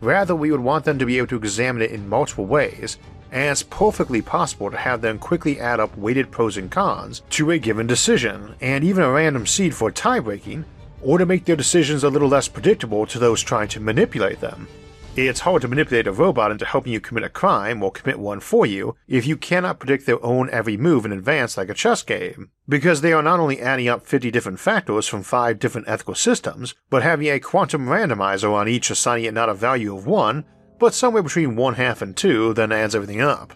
Rather, 0.00 0.34
we 0.34 0.50
would 0.50 0.60
want 0.60 0.84
them 0.84 0.98
to 0.98 1.06
be 1.06 1.18
able 1.18 1.28
to 1.28 1.36
examine 1.36 1.82
it 1.82 1.92
in 1.92 2.08
multiple 2.08 2.44
ways, 2.44 2.98
and 3.30 3.50
it's 3.50 3.62
perfectly 3.62 4.20
possible 4.20 4.70
to 4.70 4.76
have 4.76 5.00
them 5.00 5.18
quickly 5.18 5.60
add 5.60 5.78
up 5.78 5.96
weighted 5.96 6.30
pros 6.30 6.56
and 6.56 6.70
cons 6.70 7.22
to 7.30 7.52
a 7.52 7.58
given 7.58 7.86
decision, 7.86 8.54
and 8.60 8.82
even 8.82 9.04
a 9.04 9.10
random 9.10 9.46
seed 9.46 9.74
for 9.74 9.90
tie 9.90 10.18
breaking, 10.18 10.64
or 11.02 11.18
to 11.18 11.26
make 11.26 11.44
their 11.44 11.56
decisions 11.56 12.04
a 12.04 12.08
little 12.08 12.28
less 12.28 12.48
predictable 12.48 13.06
to 13.06 13.18
those 13.18 13.42
trying 13.42 13.68
to 13.68 13.80
manipulate 13.80 14.40
them. 14.40 14.68
It's 15.14 15.40
hard 15.40 15.60
to 15.60 15.68
manipulate 15.68 16.06
a 16.06 16.12
robot 16.12 16.50
into 16.50 16.64
helping 16.64 16.94
you 16.94 16.98
commit 16.98 17.24
a 17.24 17.28
crime 17.28 17.82
or 17.82 17.90
commit 17.90 18.18
one 18.18 18.40
for 18.40 18.64
you 18.64 18.96
if 19.06 19.26
you 19.26 19.36
cannot 19.36 19.78
predict 19.78 20.06
their 20.06 20.24
own 20.24 20.48
every 20.48 20.78
move 20.78 21.04
in 21.04 21.12
advance 21.12 21.58
like 21.58 21.68
a 21.68 21.74
chess 21.74 22.02
game, 22.02 22.50
because 22.66 23.02
they 23.02 23.12
are 23.12 23.22
not 23.22 23.38
only 23.38 23.60
adding 23.60 23.88
up 23.88 24.06
50 24.06 24.30
different 24.30 24.58
factors 24.58 25.06
from 25.06 25.22
5 25.22 25.58
different 25.58 25.86
ethical 25.86 26.14
systems, 26.14 26.74
but 26.88 27.02
having 27.02 27.28
a 27.28 27.40
quantum 27.40 27.88
randomizer 27.88 28.50
on 28.50 28.68
each 28.68 28.90
assigning 28.90 29.26
it 29.26 29.34
not 29.34 29.50
a 29.50 29.54
value 29.54 29.94
of 29.94 30.06
1, 30.06 30.46
but 30.78 30.94
somewhere 30.94 31.22
between 31.22 31.56
1 31.56 31.74
half 31.74 32.00
and 32.00 32.16
2 32.16 32.54
then 32.54 32.72
adds 32.72 32.94
everything 32.94 33.20
up. 33.20 33.52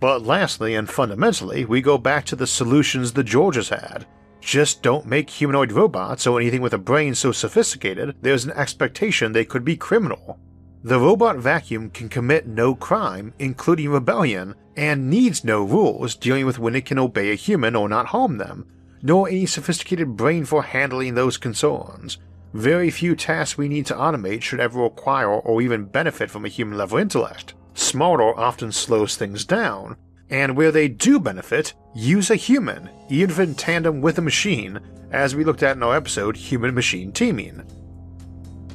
But 0.00 0.22
lastly 0.22 0.74
and 0.74 0.90
fundamentally, 0.90 1.64
we 1.64 1.80
go 1.80 1.96
back 1.96 2.26
to 2.26 2.34
the 2.34 2.48
solutions 2.48 3.12
the 3.12 3.22
Georges 3.22 3.68
had, 3.68 4.04
just 4.44 4.82
don't 4.82 5.06
make 5.06 5.30
humanoid 5.30 5.72
robots 5.72 6.26
or 6.26 6.38
anything 6.38 6.60
with 6.60 6.74
a 6.74 6.78
brain 6.78 7.14
so 7.14 7.32
sophisticated 7.32 8.14
there's 8.20 8.44
an 8.44 8.52
expectation 8.52 9.32
they 9.32 9.44
could 9.44 9.64
be 9.64 9.76
criminal. 9.76 10.38
The 10.82 11.00
robot 11.00 11.38
vacuum 11.38 11.88
can 11.88 12.10
commit 12.10 12.46
no 12.46 12.74
crime, 12.74 13.32
including 13.38 13.88
rebellion, 13.88 14.54
and 14.76 15.08
needs 15.08 15.44
no 15.44 15.64
rules 15.64 16.14
dealing 16.14 16.44
with 16.44 16.58
when 16.58 16.76
it 16.76 16.84
can 16.84 16.98
obey 16.98 17.32
a 17.32 17.36
human 17.36 17.74
or 17.74 17.88
not 17.88 18.06
harm 18.06 18.36
them, 18.36 18.66
nor 19.02 19.28
any 19.28 19.46
sophisticated 19.46 20.14
brain 20.14 20.44
for 20.44 20.62
handling 20.62 21.14
those 21.14 21.38
concerns. 21.38 22.18
Very 22.52 22.90
few 22.90 23.16
tasks 23.16 23.56
we 23.56 23.66
need 23.66 23.86
to 23.86 23.94
automate 23.94 24.42
should 24.42 24.60
ever 24.60 24.82
require 24.82 25.30
or 25.30 25.62
even 25.62 25.86
benefit 25.86 26.30
from 26.30 26.44
a 26.44 26.48
human 26.48 26.76
level 26.76 26.98
intellect. 26.98 27.54
Smarter 27.72 28.38
often 28.38 28.70
slows 28.70 29.16
things 29.16 29.46
down, 29.46 29.96
and 30.34 30.56
where 30.56 30.72
they 30.72 30.88
do 30.88 31.20
benefit, 31.20 31.74
use 31.94 32.28
a 32.28 32.34
human, 32.34 32.90
even 33.08 33.30
if 33.30 33.38
in 33.38 33.54
tandem 33.54 34.00
with 34.00 34.18
a 34.18 34.22
machine, 34.22 34.80
as 35.12 35.36
we 35.36 35.44
looked 35.44 35.62
at 35.62 35.76
in 35.76 35.82
our 35.84 35.94
episode 35.94 36.36
Human 36.36 36.74
Machine 36.74 37.12
Teaming. 37.12 37.62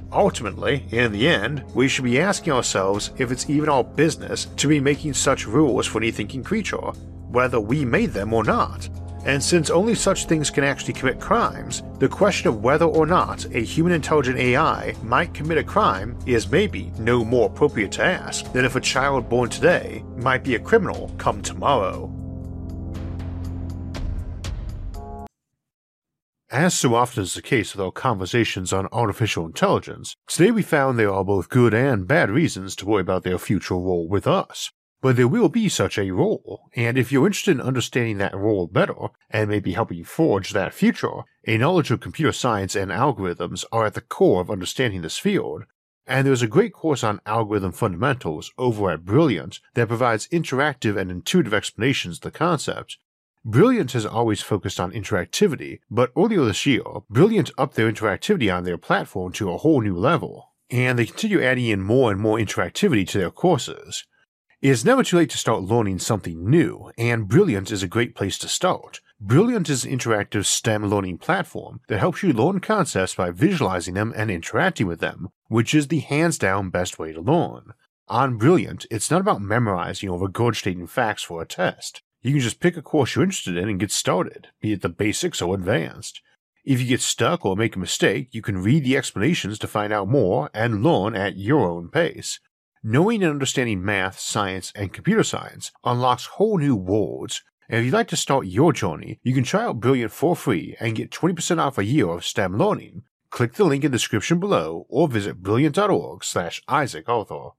Ultimately, 0.10 0.86
in 0.92 1.12
the 1.12 1.28
end, 1.28 1.66
we 1.76 1.90
should 1.90 2.06
be 2.06 2.22
asking 2.22 2.54
ourselves 2.54 3.12
if 3.18 3.30
it's 3.30 3.50
even 3.50 3.68
our 3.68 3.84
business 3.84 4.46
to 4.56 4.70
be 4.70 4.80
making 4.80 5.14
such 5.14 5.46
rules 5.46 5.86
for 5.86 5.98
any 5.98 6.12
thinking 6.12 6.46
creature, 6.46 6.94
whether 7.28 7.60
we 7.60 7.84
made 7.84 8.12
them 8.12 8.32
or 8.34 8.46
not. 8.46 8.88
And 9.26 9.44
since 9.44 9.70
only 9.70 9.96
such 9.96 10.26
things 10.26 10.50
can 10.50 10.64
actually 10.64 10.94
commit 10.94 11.20
crimes, 11.20 11.84
the 12.00 12.08
question 12.08 12.48
of 12.48 12.64
whether 12.64 12.86
or 12.86 13.06
not 13.06 13.46
a 13.54 13.60
human 13.60 13.94
intelligent 13.94 14.38
AI 14.38 14.96
might 15.04 15.34
commit 15.34 15.58
a 15.58 15.64
crime 15.64 16.18
is 16.26 16.50
maybe 16.50 16.92
no 16.98 17.26
more 17.26 17.48
appropriate 17.48 17.92
to 17.94 18.04
ask 18.04 18.52
than 18.54 18.66
if 18.66 18.76
a 18.76 18.82
child 18.82 19.30
born 19.30 19.50
today 19.50 20.04
might 20.16 20.44
be 20.44 20.56
a 20.56 20.60
criminal 20.60 21.14
come 21.18 21.42
tomorrow. 21.42 22.14
As 26.52 26.74
so 26.74 26.96
often 26.96 27.22
is 27.22 27.36
the 27.36 27.44
case 27.44 27.76
with 27.76 27.86
our 27.86 27.92
conversations 27.92 28.74
on 28.74 28.88
artificial 28.92 29.46
intelligence, 29.46 30.16
today 30.28 30.50
we 30.50 30.64
found 30.64 30.98
there 30.98 31.14
are 31.14 31.24
both 31.24 31.48
good 31.48 31.76
and 31.76 32.08
bad 32.08 32.32
reasons 32.32 32.76
to 32.78 32.88
worry 32.88 33.02
about 33.02 33.22
their 33.22 33.38
future 33.38 33.76
role 33.76 34.08
with 34.08 34.26
us. 34.26 34.72
But 35.02 35.16
there 35.16 35.28
will 35.28 35.48
be 35.48 35.70
such 35.70 35.98
a 35.98 36.12
role, 36.12 36.70
and 36.76 36.98
if 36.98 37.12
you're 37.12 37.26
interested 37.26 37.52
in 37.52 37.62
understanding 37.62 38.18
that 38.18 38.36
role 38.36 38.68
better, 38.68 39.08
and 39.30 39.50
maybe 39.50 39.72
helping 39.72 40.04
forge 40.04 40.52
that 40.52 40.74
future, 40.74 41.22
a 41.48 41.58
knowledge 41.58 41.90
of 41.90 42.02
computer 42.02 42.34
science 42.34 42.76
and 42.76 42.92
algorithms 42.92 43.64
are 43.72 43.86
at 43.86 43.94
the 43.94 44.02
core 44.02 44.42
of 44.42 44.52
understanding 44.52 45.02
this 45.02 45.18
field. 45.18 45.64
And 46.06 46.28
there's 46.28 46.42
a 46.42 46.48
great 46.48 46.74
course 46.74 47.04
on 47.04 47.22
algorithm 47.26 47.72
fundamentals 47.72 48.52
over 48.58 48.92
at 48.92 49.06
Brilliant 49.06 49.60
that 49.76 49.88
provides 49.88 50.28
interactive 50.30 50.98
and 50.98 51.12
intuitive 51.12 51.54
explanations 51.54 52.18
of 52.18 52.22
the 52.24 52.32
concept. 52.32 52.98
Brilliant 53.46 53.94
has 53.94 54.06
always 54.06 54.42
focused 54.42 54.82
on 54.82 54.92
interactivity, 54.92 55.80
but 55.90 56.12
earlier 56.18 56.44
this 56.44 56.66
year, 56.66 56.84
Brilliant 57.10 57.52
upped 57.58 57.76
their 57.76 57.90
interactivity 57.90 58.54
on 58.54 58.66
their 58.66 58.78
platform 58.78 59.32
to 59.34 59.52
a 59.52 59.58
whole 59.58 59.80
new 59.80 59.96
level, 59.96 60.52
and 60.70 61.00
they 61.00 61.06
continue 61.06 61.42
adding 61.42 61.68
in 61.68 61.82
more 61.82 62.12
and 62.12 62.20
more 62.20 62.38
interactivity 62.38 63.08
to 63.08 63.18
their 63.18 63.32
courses. 63.32 64.06
It 64.62 64.72
is 64.72 64.84
never 64.84 65.04
too 65.04 65.16
late 65.16 65.30
to 65.30 65.38
start 65.38 65.64
learning 65.64 66.00
something 66.00 66.50
new, 66.50 66.92
and 66.98 67.30
Brilliant 67.30 67.72
is 67.72 67.82
a 67.82 67.88
great 67.88 68.14
place 68.14 68.38
to 68.40 68.50
start. 68.50 69.00
Brilliant 69.18 69.70
is 69.70 69.86
an 69.86 69.98
interactive 69.98 70.46
STEM 70.46 70.90
learning 70.90 71.20
platform 71.20 71.80
that 71.88 72.00
helps 72.00 72.24
you 72.24 72.34
learn 72.34 72.60
concepts 72.60 73.16
by 73.16 73.32
visualizing 73.32 73.94
them 73.94 74.12
and 74.18 74.30
interacting 74.30 74.86
with 74.86 75.00
them, 75.00 75.30
which 75.48 75.74
is 75.74 75.88
the 75.88 76.02
hands 76.02 76.38
down 76.38 76.72
best 76.72 77.00
way 77.00 77.14
to 77.14 77.22
learn. 77.22 77.72
On 78.10 78.38
Brilliant, 78.38 78.86
it's 78.92 79.10
not 79.10 79.22
about 79.22 79.42
memorizing 79.42 80.10
or 80.10 80.20
regurgitating 80.20 80.90
facts 80.90 81.24
for 81.24 81.42
a 81.42 81.46
test. 81.46 82.02
You 82.22 82.34
can 82.34 82.42
just 82.42 82.60
pick 82.60 82.76
a 82.76 82.82
course 82.82 83.16
you're 83.16 83.24
interested 83.24 83.56
in 83.56 83.70
and 83.70 83.80
get 83.80 83.92
started, 83.92 84.50
be 84.60 84.74
it 84.74 84.82
the 84.82 84.90
basics 84.90 85.42
or 85.42 85.56
advanced. 85.56 86.20
If 86.66 86.82
you 86.82 86.88
get 86.88 87.00
stuck 87.00 87.46
or 87.46 87.56
make 87.56 87.78
a 87.78 87.80
mistake, 87.80 88.28
you 88.34 88.42
can 88.42 88.62
read 88.62 88.84
the 88.84 88.98
explanations 88.98 89.58
to 89.60 89.68
find 89.68 89.94
out 89.94 90.10
more 90.10 90.50
and 90.54 90.84
learn 90.84 91.16
at 91.16 91.38
your 91.38 91.66
own 91.66 91.88
pace. 91.88 92.42
Knowing 92.84 93.22
and 93.22 93.32
understanding 93.32 93.84
math, 93.84 94.18
science, 94.18 94.72
and 94.74 94.94
computer 94.94 95.24
science 95.24 95.74
unlocks 95.84 96.26
whole 96.26 96.58
new 96.58 96.78
worlds. 96.78 97.44
And 97.68 97.80
if 97.80 97.86
you'd 97.86 97.94
like 97.94 98.08
to 98.08 98.16
start 98.16 98.48
your 98.48 98.72
journey, 98.72 99.20
you 99.22 99.34
can 99.34 99.44
try 99.44 99.64
out 99.64 99.82
Brilliant 99.82 100.14
for 100.14 100.34
free 100.34 100.78
and 100.80 100.96
get 100.96 101.12
20% 101.12 101.60
off 101.60 101.78
a 101.78 101.84
year 101.84 102.08
of 102.08 102.26
STEM 102.26 102.58
learning. 102.58 103.04
Click 103.32 103.56
the 103.56 103.66
link 103.66 103.84
in 103.84 103.92
the 103.92 103.98
description 103.98 104.40
below 104.40 104.86
or 104.88 105.10
visit 105.10 105.44
brilliant.org 105.44 106.24
slash 106.24 106.62
Isaac 106.70 107.10
Arthur. 107.10 107.50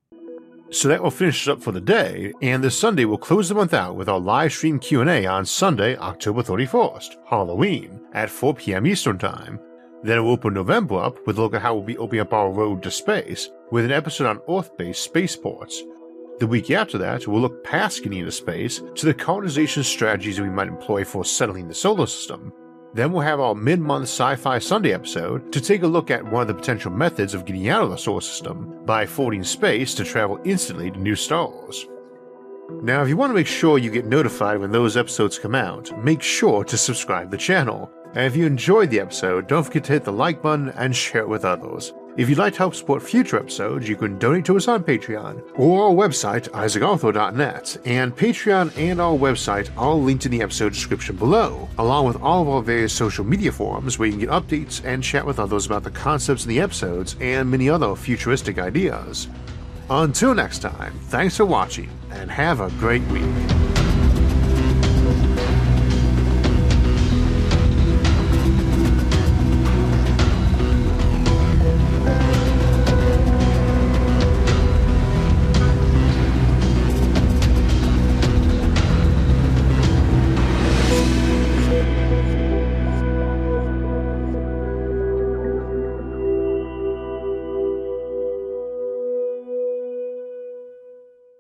So 0.71 0.89
that 0.89 1.03
will 1.03 1.11
finish 1.11 1.47
us 1.47 1.53
up 1.53 1.63
for 1.63 1.73
the 1.73 1.81
day, 1.83 2.33
and 2.41 2.65
this 2.65 2.79
Sunday 2.79 3.05
we'll 3.05 3.19
close 3.19 3.51
the 3.51 3.57
month 3.57 3.75
out 3.75 3.97
with 3.97 4.09
our 4.09 4.21
live 4.21 4.53
stream 4.53 4.79
Q&A 4.79 5.27
on 5.27 5.45
Sunday, 5.45 5.97
October 5.99 6.43
31st, 6.43 7.17
Halloween, 7.27 8.01
at 8.15 8.31
4 8.31 8.55
p.m. 8.55 8.87
Eastern 8.87 9.19
Time. 9.19 9.61
Then 10.03 10.23
we'll 10.23 10.33
open 10.33 10.55
November 10.55 10.99
up 10.99 11.27
with 11.27 11.39
a 11.39 11.43
look 11.43 11.55
at 11.55 11.63
how 11.63 11.75
we'll 11.75 11.83
be 11.83 11.99
opening 11.99 12.23
up 12.23 12.33
our 12.33 12.51
road 12.51 12.83
to 12.83 12.91
space, 12.91 13.51
with 13.71 13.85
an 13.85 13.93
episode 13.93 14.27
on 14.27 14.41
Earth-based 14.49 15.03
spaceports. 15.03 15.83
The 16.39 16.47
week 16.47 16.71
after 16.71 16.97
that, 16.99 17.27
we'll 17.27 17.43
look 17.43 17.63
past 17.65 18.03
getting 18.03 18.21
into 18.21 18.33
space 18.33 18.81
to 18.95 19.07
the 19.07 19.13
colonization 19.13 19.85
strategies 19.85 20.41
we 20.41 20.49
might 20.49 20.69
employ 20.69 21.05
for 21.05 21.23
settling 21.25 21.69
the 21.69 21.75
solar 21.75 22.07
system. 22.07 22.51
Then 22.95 23.13
we'll 23.13 23.23
have 23.23 23.41
our 23.41 23.55
mid-month 23.55 24.05
Sci-Fi 24.05 24.59
Sunday 24.59 24.95
episode 24.95 25.53
to 25.53 25.61
take 25.61 25.83
a 25.83 25.87
look 25.87 26.11
at 26.11 26.25
one 26.25 26.43
of 26.43 26.49
the 26.49 26.55
potential 26.55 26.91
methods 26.91 27.35
of 27.35 27.45
getting 27.45 27.69
out 27.69 27.85
of 27.85 27.91
the 27.91 27.97
solar 27.97 28.23
system 28.23 28.85
by 28.87 29.05
folding 29.05 29.45
space 29.45 29.95
to 29.95 30.05
travel 30.05 30.41
instantly 30.45 30.91
to 30.91 30.99
new 30.99 31.15
stars. 31.15 31.87
Now, 32.83 33.03
if 33.03 33.09
you 33.09 33.17
want 33.17 33.31
to 33.31 33.35
make 33.35 33.47
sure 33.47 33.79
you 33.79 33.91
get 33.91 34.07
notified 34.07 34.61
when 34.61 34.73
those 34.73 34.97
episodes 34.97 35.39
come 35.39 35.55
out, 35.55 35.93
make 36.03 36.23
sure 36.23 36.65
to 36.65 36.79
subscribe 36.79 37.31
the 37.31 37.37
channel. 37.37 37.93
And 38.15 38.27
if 38.27 38.37
you 38.37 38.45
enjoyed 38.47 38.91
the 38.91 39.01
episode, 39.01 39.47
don't 39.47 39.63
forget 39.63 39.85
to 39.85 39.93
hit 39.93 40.05
the 40.05 40.13
like 40.13 40.43
button 40.43 40.71
and 40.71 40.95
share 40.95 41.23
it 41.23 41.29
with 41.29 41.45
others. 41.45 41.93
If 42.17 42.29
you'd 42.29 42.39
like 42.39 42.55
to 42.55 42.59
help 42.59 42.75
support 42.75 43.03
future 43.03 43.39
episodes, 43.39 43.89
you 43.89 43.95
can 43.95 44.19
donate 44.19 44.45
to 44.47 44.57
us 44.57 44.67
on 44.67 44.83
Patreon 44.83 45.43
or 45.55 45.85
our 45.85 45.91
website, 45.95 46.49
isaacarthur.net, 46.51 47.79
and 47.85 48.15
Patreon 48.15 48.77
and 48.77 49.01
our 49.01 49.17
website 49.17 49.71
are 49.79 49.95
linked 49.95 50.27
in 50.27 50.33
the 50.33 50.43
episode 50.43 50.73
description 50.73 51.15
below, 51.15 51.69
along 51.79 52.07
with 52.07 52.21
all 52.21 52.43
of 52.43 52.49
our 52.49 52.63
various 52.63 52.93
social 52.93 53.25
media 53.25 53.53
forums 53.53 53.99
where 53.99 54.07
you 54.07 54.13
can 54.13 54.21
get 54.21 54.31
updates 54.31 54.85
and 54.85 55.05
chat 55.05 55.25
with 55.25 55.39
others 55.39 55.67
about 55.67 55.85
the 55.85 55.91
concepts 55.93 56.45
in 56.45 56.49
the 56.49 56.61
episodes 56.61 57.15
and 57.21 57.49
many 57.49 57.71
other 57.71 57.95
futuristic 57.95 58.59
ideas. 58.59 59.29
Until 59.89 60.35
next 60.35 60.59
time, 60.59 60.93
thanks 61.05 61.37
for 61.37 61.47
watching 61.47 61.89
and 62.11 62.31
have 62.31 62.61
a 62.61 62.71
great 62.71 63.03
week. 63.05 63.80